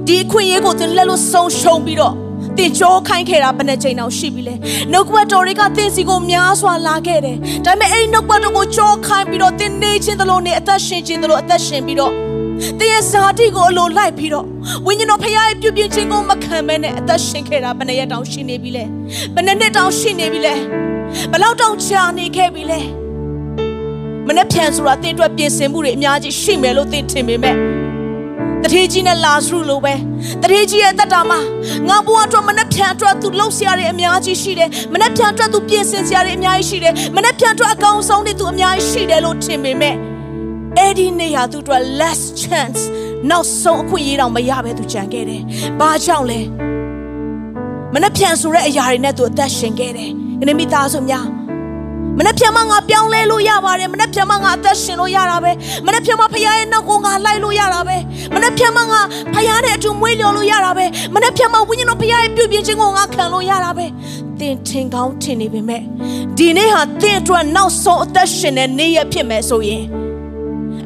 [0.06, 2.14] ဒီအခွင့်အရေးကိုတင်လက်လို့ဆုံးရှုံးပြီးတော့
[2.58, 4.54] တင်ကြောခိုင်းခဲ့တာဘယ်နှချိန်တောင်ရှိပြီလဲ။
[4.92, 12.12] နှုတ်ကပတ်တော်တွေကတင့်စီကိုများစွာလာခဲ့တယ်။ဒါပေမဲ့အဲ့ဒီနှုတ်ကပတ်တော်ကိုကြောခိုင်းပြီးတော့တင်နေခြင်းသလိုနဲ့အသက်ရှင်ခြင်းသလိုအသက်ရှင်ပြီးတော့
[12.78, 14.46] တင်းရဲ့ဇာတိကိုအလိုလိုက်ပြီးတော့
[14.86, 18.84] ဝိညာဉ်တော်ဖခင်ရဲ့ပြုပြင်ခြင်းကိုမခံမဲနဲ့အသက်ရှင်ခဲ့တာဘယ်နှရက်တောင်ရှိနေပြီလဲ။
[19.34, 20.54] ဘယ်နှစ်နှစ်တောင်ရှိနေပြီလဲ။
[21.32, 22.80] ဘလောက်တောင်ကြာနေခဲ့ပြီလဲ
[24.26, 27.77] မနေ့ပြန်ဆိုတာတင်းအတွက်ပြင်ဆင်မှုတွေအများကြီးရှိမယ်လို့တင်းထင်ပေမဲ့
[28.62, 29.94] တထေးကြီးနဲ့လာစရုလိုပဲ
[30.42, 31.38] တထေးကြီးရဲ့တက်တာမှာ
[31.88, 39.94] ငါဘဝအတွက်မနေ့ပြန်အတွက်သူလှုပ်ရှားရတဲ့အများကြီးရှိတယ်မနေ့ပြန်အတွက်သူပြင်ဆင်စရာတွေအများကြီးရှိတယ်မနေ့ပြန်အတွက်အကောင်းဆုံးတွေသူအများကြီးရှိတယ်လို့ထင်ပေမဲ့
[40.76, 42.80] အဲ့ဒီနေရာသူအတွက် last chance
[43.30, 45.42] နောက်ဆုံးအခွင့်အရေးတောင်မရဘဲသူကြံခဲ့တယ်။
[45.80, 46.40] ဘာကြောင့်လဲ။
[47.94, 51.37] မနှက်ပြန်ဆိုတဲ့အရာတွေနဲ့သူအသက်ရှင်ခဲ့တယ်။ဒီနေ့မိသားစုများ
[52.18, 55.52] မနေ့ပြန်မငါပြောင်းလဲလို့ရပါတယ်မနေ့ပြန်မငါအသက်ရှင်လို့ရတာပဲ
[55.86, 57.96] မနေ့ပြန်မဖခင်ရဲ့နောက်ကိုငါလိုက်လို့ရတာပဲ
[58.34, 59.00] မနေ့ပြန်မငါ
[59.34, 63.86] ဖခင်နဲ့အတူမွေးလျော်လို့ရတာပဲမနေ့ပြန်မဝိညာဉ်တော်ဖခင်ရဲ့ပြုပြင်ခြင်းကိုငါခံလို့ရတာပဲ
[64.40, 65.82] သင်ထင်ကောင်းထင်နေပေမဲ့
[66.38, 69.84] ဒီနေ့ဟာသင်အတွက်နောက်ဆုံးအသက်ရှင်တဲ့နေ့ရက်ဖြစ်မယ်ဆိုရင်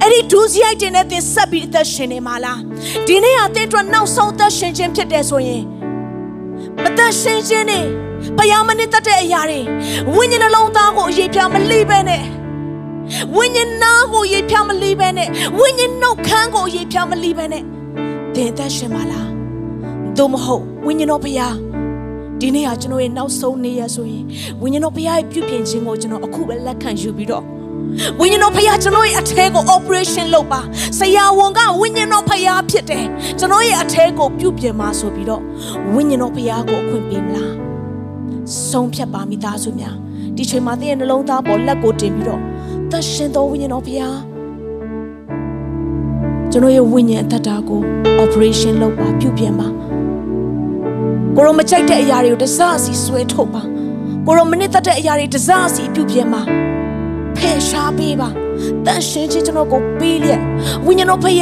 [0.00, 2.60] အဲ့ဒီဒူးစရိုက်တင်တဲ့သင်ဆက်ပြီးအသက်ရှင်နေမှာလား
[3.06, 5.62] ဒီနေ့ဟာသင်အတွက်နောက်ဆုံးအသက်ရှင်ခြင်းဖြစ်တယ်ဆိုရင်
[6.82, 7.86] မသက်ရှင်ခြင်းနဲ့
[8.36, 9.60] ဘုရားမနစ်သက်တဲ့အရာတွေ
[10.14, 12.22] ဝိညာဉ်နှလုံးသားကိုအရေးပြမလိပဲနဲ့
[13.36, 17.62] ဝိညာဉ်နာကိုရေးပြမလိပဲနဲ့ဝိညာဉ်နှုတ်ခမ်းကိုရေးပြမလိပဲနဲ့
[18.34, 19.28] သင်သက်ရှင်ပါလား
[20.16, 21.54] သို့မဟုတ်ဝိညာဉ်တော်ဘုရား
[22.40, 24.24] ဒီနေ့ဟာကျွန်တော်ရဲ့နောက်ဆုံးနေ့ရဆိုရင်
[24.62, 27.44] ဝိညာဉ်တော်ဘုရားရဲ့ပြုပြင်ခြင်းကိုကျွန်တော်အခုပဲလက်ခံယူပြီးတော့
[28.20, 30.60] ဝိညာဉ်တော်ဖခင်ကျွန်တော်ရဲ့အထဲကို operation လုပ်ပါ
[30.98, 33.06] ဆရာဝန်ကဝိညာဉ်တော်ဖခင်ဖြစ်တယ်
[33.38, 35.42] ကျွန်တော်ရဲ့အထဲကိုပြုပြင်ပါဆိုပြီးတော့
[35.94, 37.61] ဝိညာဉ်တော်ဖခင်ကိုအခွင့်ပေးမလား
[38.68, 39.96] ဆုံးဖြတ်ပါမိသားစုများ
[40.36, 42.40] ဒီချိန်မှာသင်ရဲ့နှလုံးသားပေါ်လက်ကိုတင်ပြီးတော့
[42.90, 44.14] သရှင်တော်ဝိညာဉ်တော်ဖခင်
[46.50, 47.80] ကျွန်တော်ရဲ့ဝိညာဉ်အသက်တာကို
[48.24, 49.68] operation လုပ်ပါပြုပြင်ပါ
[51.36, 53.62] ကိုရောမချိုက်တဲ့အရာတွေကိုတစားစီဆွဲထုတ်ပါ
[54.26, 56.40] ကိုရောမနစ်သက်တဲ့အရာတွေတစားစီပြုပြင်ပါ
[57.36, 58.28] ဖယ်ရှားပေးပါ
[58.86, 60.42] တန်ရှင်းခြင်းကျွန်တော်ကိုပေးလျက်
[60.86, 61.38] ဝိညာဉ်တော်ဖခင်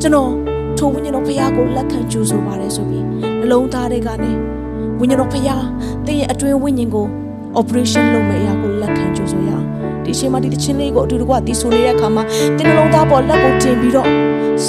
[0.00, 0.30] ကျွန်တော်
[0.78, 3.04] ထိုဝိညာဉ်တော်ဖခင်ကိုလက်ခံကြိုးဆိုပါတယ်ဆိုပြီး
[3.40, 4.32] နှလုံးသားတွေကနေ
[5.02, 5.60] ဝိညာဉ်တော်ဖခင်
[6.06, 7.06] သင်ရဲ့အတွင်းဝိညာဉ်ကို
[7.60, 9.64] operation လုပ်မယ့်အရာကိုလက်ခံကြိုးဆိုရအောင်
[10.04, 12.22] ဒီအချိန်မှာဒီတခြင်းလေးကိုအတူတကွတီးဆိုနေတဲ့အခါမှာ
[12.56, 14.08] တင်နှလုံးသားပေါ်လက်ကိုတင်ပြီးတော့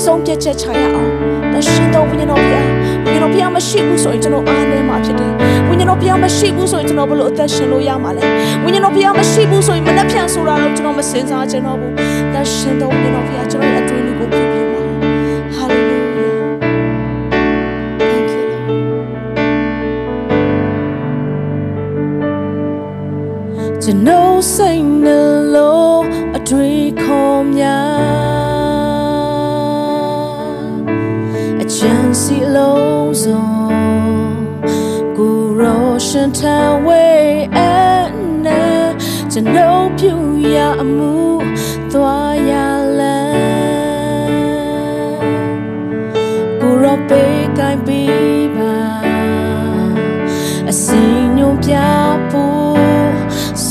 [0.01, 1.09] ဆုံးဖြတ်ချက်ချရအောင်
[1.53, 2.65] တရှင်တော်ဝိညာဉ်တော်ဖခင်
[3.05, 5.31] ဝိညာဉ်တော်ဖခင်မရှိဘူးဆိုရင်ကျွန်တော်အားနည်းမှာဖြစ်တယ်
[5.67, 8.25] ဝိညာဉ်တော်ဖခင်မရှိဘူးဆိုရင်ကျွန်တော်ဘလို့အသက်ရှင်လို့ရမှာလဲ
[8.63, 11.93] ဝိညာဉ်တော်ဖခင်မရှိဘူးဆိုရင်မနှက်ဖြန်ဆိုတာတော့ကျွန်တော်မစင်စားချင်တော့ဘူး
[12.33, 14.12] တရှင်တော်ဝိညာဉ်တော်ဖခင်ကျွန်တော်ရဲ့အတွင်း
[23.85, 25.09] ကျွန်တော်စိတ်နှ
[25.55, 26.03] လုံး
[26.37, 28.03] အတွေ့ခေါ်များ
[31.61, 33.47] အချမ်းစီလုံးစုံ
[35.17, 37.59] ကိုရောရှင်ထံဝေးအ
[38.45, 38.63] နာ
[39.31, 40.13] ကျွန်တော်ပြု
[40.55, 41.13] ရအမှု
[41.91, 42.51] သွားရ
[42.99, 43.33] လမ်း
[46.61, 48.75] ကိုရောပေးကိုင်းပေးပါ
[50.69, 51.73] အစင်းညွန်ပြ
[52.19, 52.22] ဖို့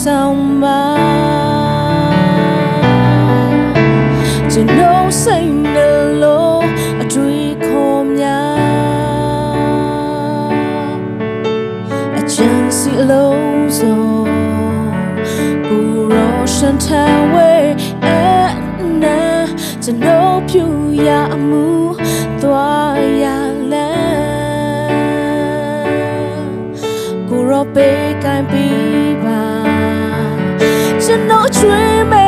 [0.05, 0.83] ဆောင်ပါ
[4.53, 5.79] ကျွန်တော်စိတ်နှ
[6.23, 6.67] လုံး
[7.03, 8.49] အတွေ့ခေါ်များ
[12.19, 14.03] အချမ်းစီလုံးစုံ
[15.67, 15.83] ကို
[16.15, 17.71] ရောရှင်ထံဝေး
[18.07, 18.09] အ
[19.03, 19.21] နာ
[19.85, 20.65] ကျွန်တော်ပြု
[21.07, 21.67] ရအမှု
[22.43, 23.25] သွားရ
[23.73, 24.89] လမ်း
[27.29, 28.62] ကိုရောပေးကိုင်းပေးပါ
[31.57, 32.22] ကျွ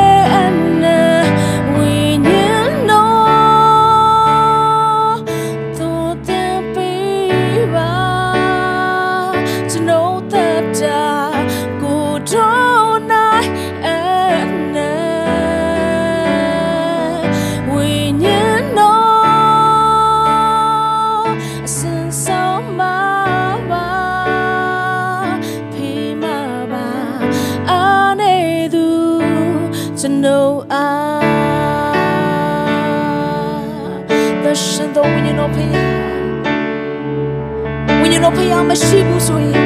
[38.05, 39.65] ဝိညာဉ်တော်ဖျားမရှိဘူးဆိုရင်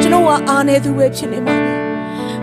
[0.00, 1.74] ကျွန်တော်ကအားနေသူပဲဖြစ်နေမှာပဲ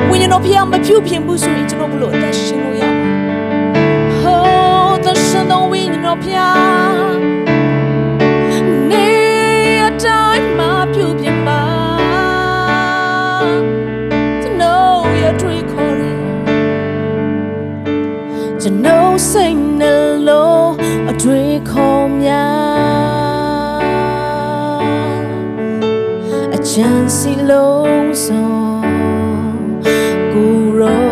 [0.10, 3.12] ဝိညာဉ်တော်ဖျားမပြုတ်ပြင်ဘူးဆိုရင်ကျွန်တော်ဘလို့အသက်ရှင်လို့ရမှာ
[4.22, 4.42] ဟော
[5.06, 7.33] သရှင်တော်ဝိညာ
[26.74, 28.52] အချမ်းစီလုံးစုံ
[30.34, 31.06] ကိုရော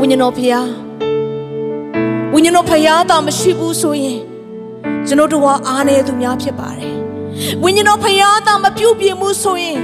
[0.00, 0.68] ဝိညာဉ်တော်ဖျား
[2.32, 4.20] ဝိညာဉ်တော်ဖျားတာမရှိဘူးဆိုရင်
[5.06, 6.94] ကျွန်တော်တို့ဟာအားနေသူများဖြစ်ပါတယ်
[7.62, 9.78] ဝိညာဉ်တော်ဖျားတာမပြုတ်ပြင်းမှုဆိုရင်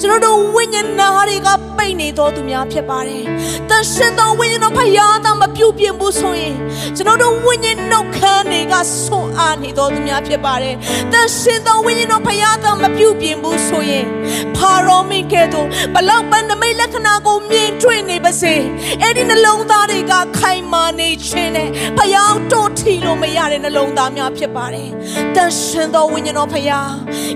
[0.00, 3.24] ကျွန်တော်တို့ဝိညာဉ်နာတွေကပိတ်နေတော်သူများဖြစ်ပါတယ်။
[3.68, 6.56] တန်ရှင်တော်ဝိညာဉ်တော်ဖျားတာမပြုတ်ပြင်းမှုဆိုရင်
[6.96, 10.74] ကျွန်တော်တို့ဝိညာဉ်နှုတ်ခမ်းတွေကဆွမ်း အားနေတော်သူများဖြစ်ပါတယ်။
[11.12, 14.06] တန်ရှင်တော်ဝိညာဉ်တော်ဖျားတာမပြုတ်ပြင်းမှုဆိုရင်
[14.56, 18.54] ဖာရောမင်းကဲ့သို့ဘလောက်ပန်းနမိတ်လက္ခဏာကိုမြင်တွေ့နေပါစေ။
[19.02, 21.68] အဲ့ဒီနှလုံးသားတွေကခိုင်မာနေခြင်းနဲ့
[21.98, 24.88] ဖျားတို့ထီလို့မရတဲ့နှလုံးသားများဖြစ်ပါတယ်။
[25.36, 26.90] တန်ရှင်တော်ဝိညာဉ်တော်ဖျား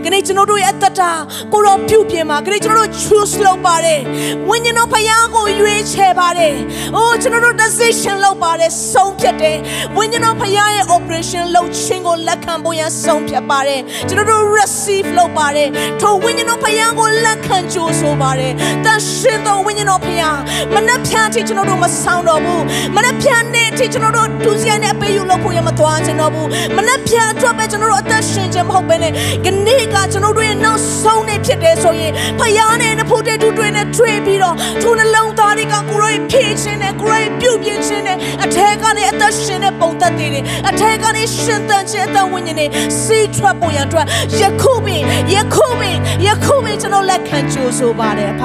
[0.04, 1.12] ခဏကျွန်တော်တို့ရဲ့အသက်တာ
[1.52, 4.00] ကိုရောပြုတ်ပြင်းပါခဏကျွန်တော်တို့ choose လုပ်ပါတယ်
[4.48, 6.54] ဝိညာဉ်တော်ဖခင်ကိုရွေးချယ်ပါတယ်
[6.96, 9.58] အိုးကျွန်တော်တို့ decision လုပ်ပါတယ်ဆုံးဖြတ်တယ်
[9.96, 15.68] ဝိညာဉ်တော်ဖခင်ရဲ့ operation လုပ်ခြင်းကိုလက်ခံဖို့ရန်ဆုံးဖြတ်ပါတယ်ကျွန်တော်တို့ receive လုပ်ပါတယ်
[16.00, 18.52] ထိုဝိညာဉ်တော်ဖခင်ကိုလက်ခံကြိုးဆိုပါတယ်
[18.84, 20.36] တန်ရှင်တော်ဝိညာဉ်တော်ဖခင်
[20.74, 22.64] မနှက်ဖြန်အထိကျွန်တော်တို့မဆောင်တော့ဘူး
[22.96, 29.12] မနှက်ဖြန်နေ့အထိကျွန်တော်တို့ဒုစရိုက်နဲ့အပေးယူလုပ်ဖို့ရမသွားချင်တော့ဘူးမနှက်ဖြန်အတွက်ပဲကျွန်တော်တို့အသက်ရှင်ခြင်းမဟုတ်ဘဲနဲ့
[29.44, 40.28] ခဏကကျွန်တော်တို့ရဲ့နောက်ဆုံးနေ့ဖြစ်တယ်ဆိုရင်ဖယားနဲ့နဖို့တဲ့တူတွေနဲ့တွေ့ပြီးတော့သူနှလုံးသားတွေကကိုရိုဖြည့်ခြင်းနဲ့ကိုရိုပြုတ်ပြင်းခြင်းနဲ့အထက်ကနေအသက်ရှင်တဲ့ပုံသက်တွေ
[40.68, 42.66] အထက်ကနေရှင်သန်ခြင်းအသက်ဝိညာဉ်တွေ
[43.02, 44.06] စီးထွက်ပေါ်ရန်အတွက်
[44.40, 45.02] ယခုပင်
[45.34, 45.96] ယခုပင်
[46.26, 48.42] ယခုပင်ကျွန်တော်လက်ခံကြိုးဆိုပါတယ်အဖ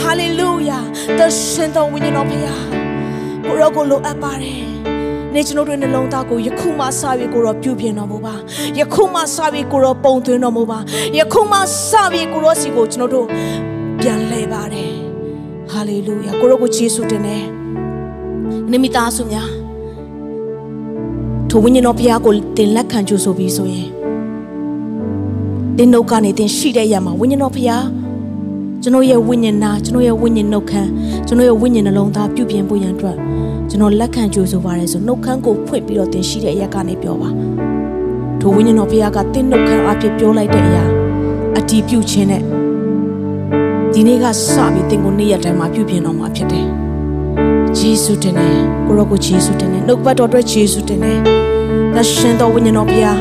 [0.00, 0.78] ဟာလေလုယာ
[1.18, 2.62] သရှင်တော်ဝိညာဉ်တော်ဖယား
[3.44, 4.62] ကိုရောကိုလိုအပ်ပါတယ်
[5.34, 8.34] နေကျွန်တော်တို့နှလုံးသားကိုယခုမှစပြီးကိုရောပြုပြင်တော်မူပါ
[8.78, 10.78] ယခုမှစပြီးကိုရောပုံသွင်းတော်မူပါ
[11.18, 11.58] ယခုမှ
[11.88, 13.26] စပြီးကိုရောစီကိုကျွန်တော်တို့
[14.00, 14.92] ပြန်လဲပါတယ်
[15.70, 17.44] ဟာလေလုယာကိုရောကိုယေရှုတင်တယ်
[18.70, 19.61] နိမိသားစုများ
[21.54, 23.88] ထိုဝိညာဉ်တော်ဘုရားကိုတင်လက်ခံကြိုဆိုပြီးဆိုရင်
[25.76, 27.86] တင်နှုတ်ကနေတင်ရှိတဲ့ရမှာဝိညာဉ်တော်ဘုရား
[28.82, 30.90] ကျွန်တော်ရဲ့ဝိညာဉ်နာကျွန်တော်ရဲ့ဝိညာဉ်နှုတ်ခမ်း
[31.26, 33.16] ကျွန်တော်ရဲ့ဝိညာဉ်နှလုံးသားပြုပြင်ဖို့ရန်အတွက်
[33.70, 37.28] ကျွန်တော်လက်ခံကြိုဆိုပါရဲဆိုနှုတ်ခမ်းကိုဖွင့်ပြီးတော့တင်ရှိတဲ့အရာကနေပြောပါ
[38.40, 40.84] ထိုဝိညာဉ်တော်ဘုရားကတင်နှုတ်ခမ်းအဖြစ်ပြောလိုက်တဲ့အရာ
[41.58, 42.42] အတီးပြုတ်ခြင်းနဲ့
[43.92, 44.24] ဒီနေ့က
[44.54, 46.81] စပြီးတင်ကိုနေ့ရက်တိုင်းမှာပြုပြင်တော်မှာဖြစ်တယ်
[47.78, 48.56] ဂျေစုတင်တယ်
[48.86, 51.18] ကိုရောကိုဂျေစုတင်တယ်နှုတ်ပတ်တော်အတွက်ဂျေစုတင်တယ်
[51.94, 53.18] သရှင်တော်ဝိညာဉ်တော်ဘုရား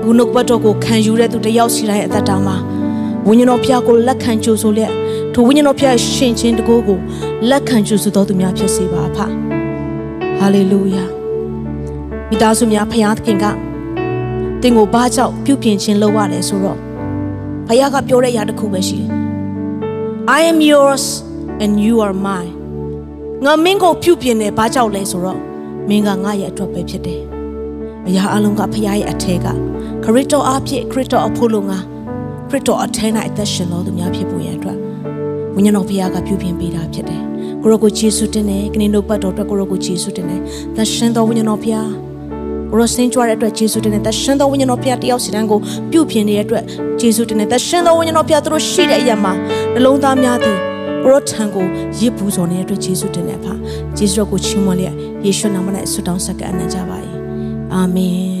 [0.00, 2.56] အခုနှုတ်ပတ်တော်ကိုခံယူတဲ့သူတယောက်စီတိုင်းအသက်တာမှာ
[3.28, 4.92] ဝိညာဉ်တော်ဘုရားကိုလက်ခံကြိုဆိုလျက်
[5.34, 6.98] ထိုဝိညာဉ်တော်ဘုရားရှင်ချင်းတကိုးကို
[7.50, 9.18] လက်ခံကြိုဆိုတော်သူများဖြစ်စေပါဖ
[10.38, 11.04] ဟာလေလုယာ
[12.28, 13.44] မိသားစုများဖခင်သခင်က
[14.62, 16.78] တင်ကိုဘာကြောင့်ပြုပြင်ခြင်းလုပ်ရတယ်ဆိုတော့
[17.66, 19.10] ဘုရားကပြောတဲ့အရာတစ်ခုပဲရှိတယ်
[20.38, 21.04] I am yours
[21.62, 22.63] and you are mine
[23.46, 25.40] ငါမင်းကိုပြုပြင်တယ်ဘာကြောင့်လဲဆိုတော့
[25.88, 27.20] မင်းကငါရဲ့အတွက်ပဲဖြစ်တယ်
[28.06, 29.46] အရာအလုံးကဖခင်ရဲ့အထက်က
[30.04, 31.78] ခရစ်တော်အဖြစ်ခရစ်တော်အဖို့လို့ငါ
[32.48, 34.78] ခရစ်တော်အထဲ၌အသက်ရှင်တော်သူများဖြစ်ဖို့ရန်အတွက်
[35.54, 37.22] ဝိညာဉ်တော်ဖခင်ကပြုပြင်ပေးတာဖြစ်တယ်
[37.62, 40.40] ကိုရောကိုယေရှုတင်တယ်ခဏနှုတ်ပတ်တော်အတွက်ကိုရောကိုယေရှုတင်တယ်
[40.76, 41.86] သက်ရှင်တော်ဝိညာဉ်တော်ဖခင်
[42.70, 45.58] ကိုရောစင်ကြွားတဲ့အတွက်ယေရှုတင်တယ်သက်ရှင်တော်ဝိညာဉ်တော်ဖခင်တယောက်စီတိုင်းကို
[45.90, 46.64] ပြုပြင်နေတဲ့အတွက်
[47.00, 49.32] ယေရှုတင်တယ်သက်ရှင်တော်ဝိညာဉ်တော်ဖခင်တို့ရှိတဲ့အရာမှာ
[49.74, 50.73] နှလုံးသားများသည်
[51.04, 51.66] ကိုရောထံကို
[52.00, 53.46] ရစ်ပူဇော်နေတဲ့အတွက်ယေရှုတင်တယ်ဖ
[53.98, 54.94] ယေရှုတော်ကိုချီးမွမ်းလျက်
[55.24, 56.96] ယေရှုနာမနဲ့ဆုတောင်းဆက်ကအနံ့ကြပါ၏
[57.72, 58.34] အာမင်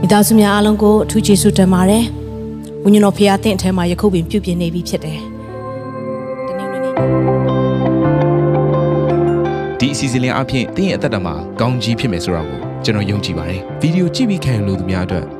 [0.00, 2.04] မိသားစုများအားလုံးကိုအထူးကျေးဇူးတင်ပါတယ်။
[2.84, 5.18] ဝိညာဉ်တော်ဖခင်အသင်အထဲမှာယခုပင်ပြုပြင်နေပြီဖြစ်တယ်။
[6.46, 6.94] တနင်္ဂနွေနေ့
[9.80, 15.39] ဒီအစီအစဉ်လေးအပြင်တင်းရဲ့အသက်တာမှာကောင်းကြီးဖြစ်မယ်ဆိုတာကိုကျွန်တော်ယုံကြည်ပါတယ်ဗီဒီယိုကြည့်ပြီးခံယူလို့သူများအတွက်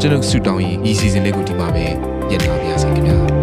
[0.00, 1.86] ကျွန်တော်ဆုတောင်းရင်ဒီ season လေးကိုဒီမှာပဲ
[2.28, 3.37] ညှိနှိုင်းပါရစေခင်ဗျာ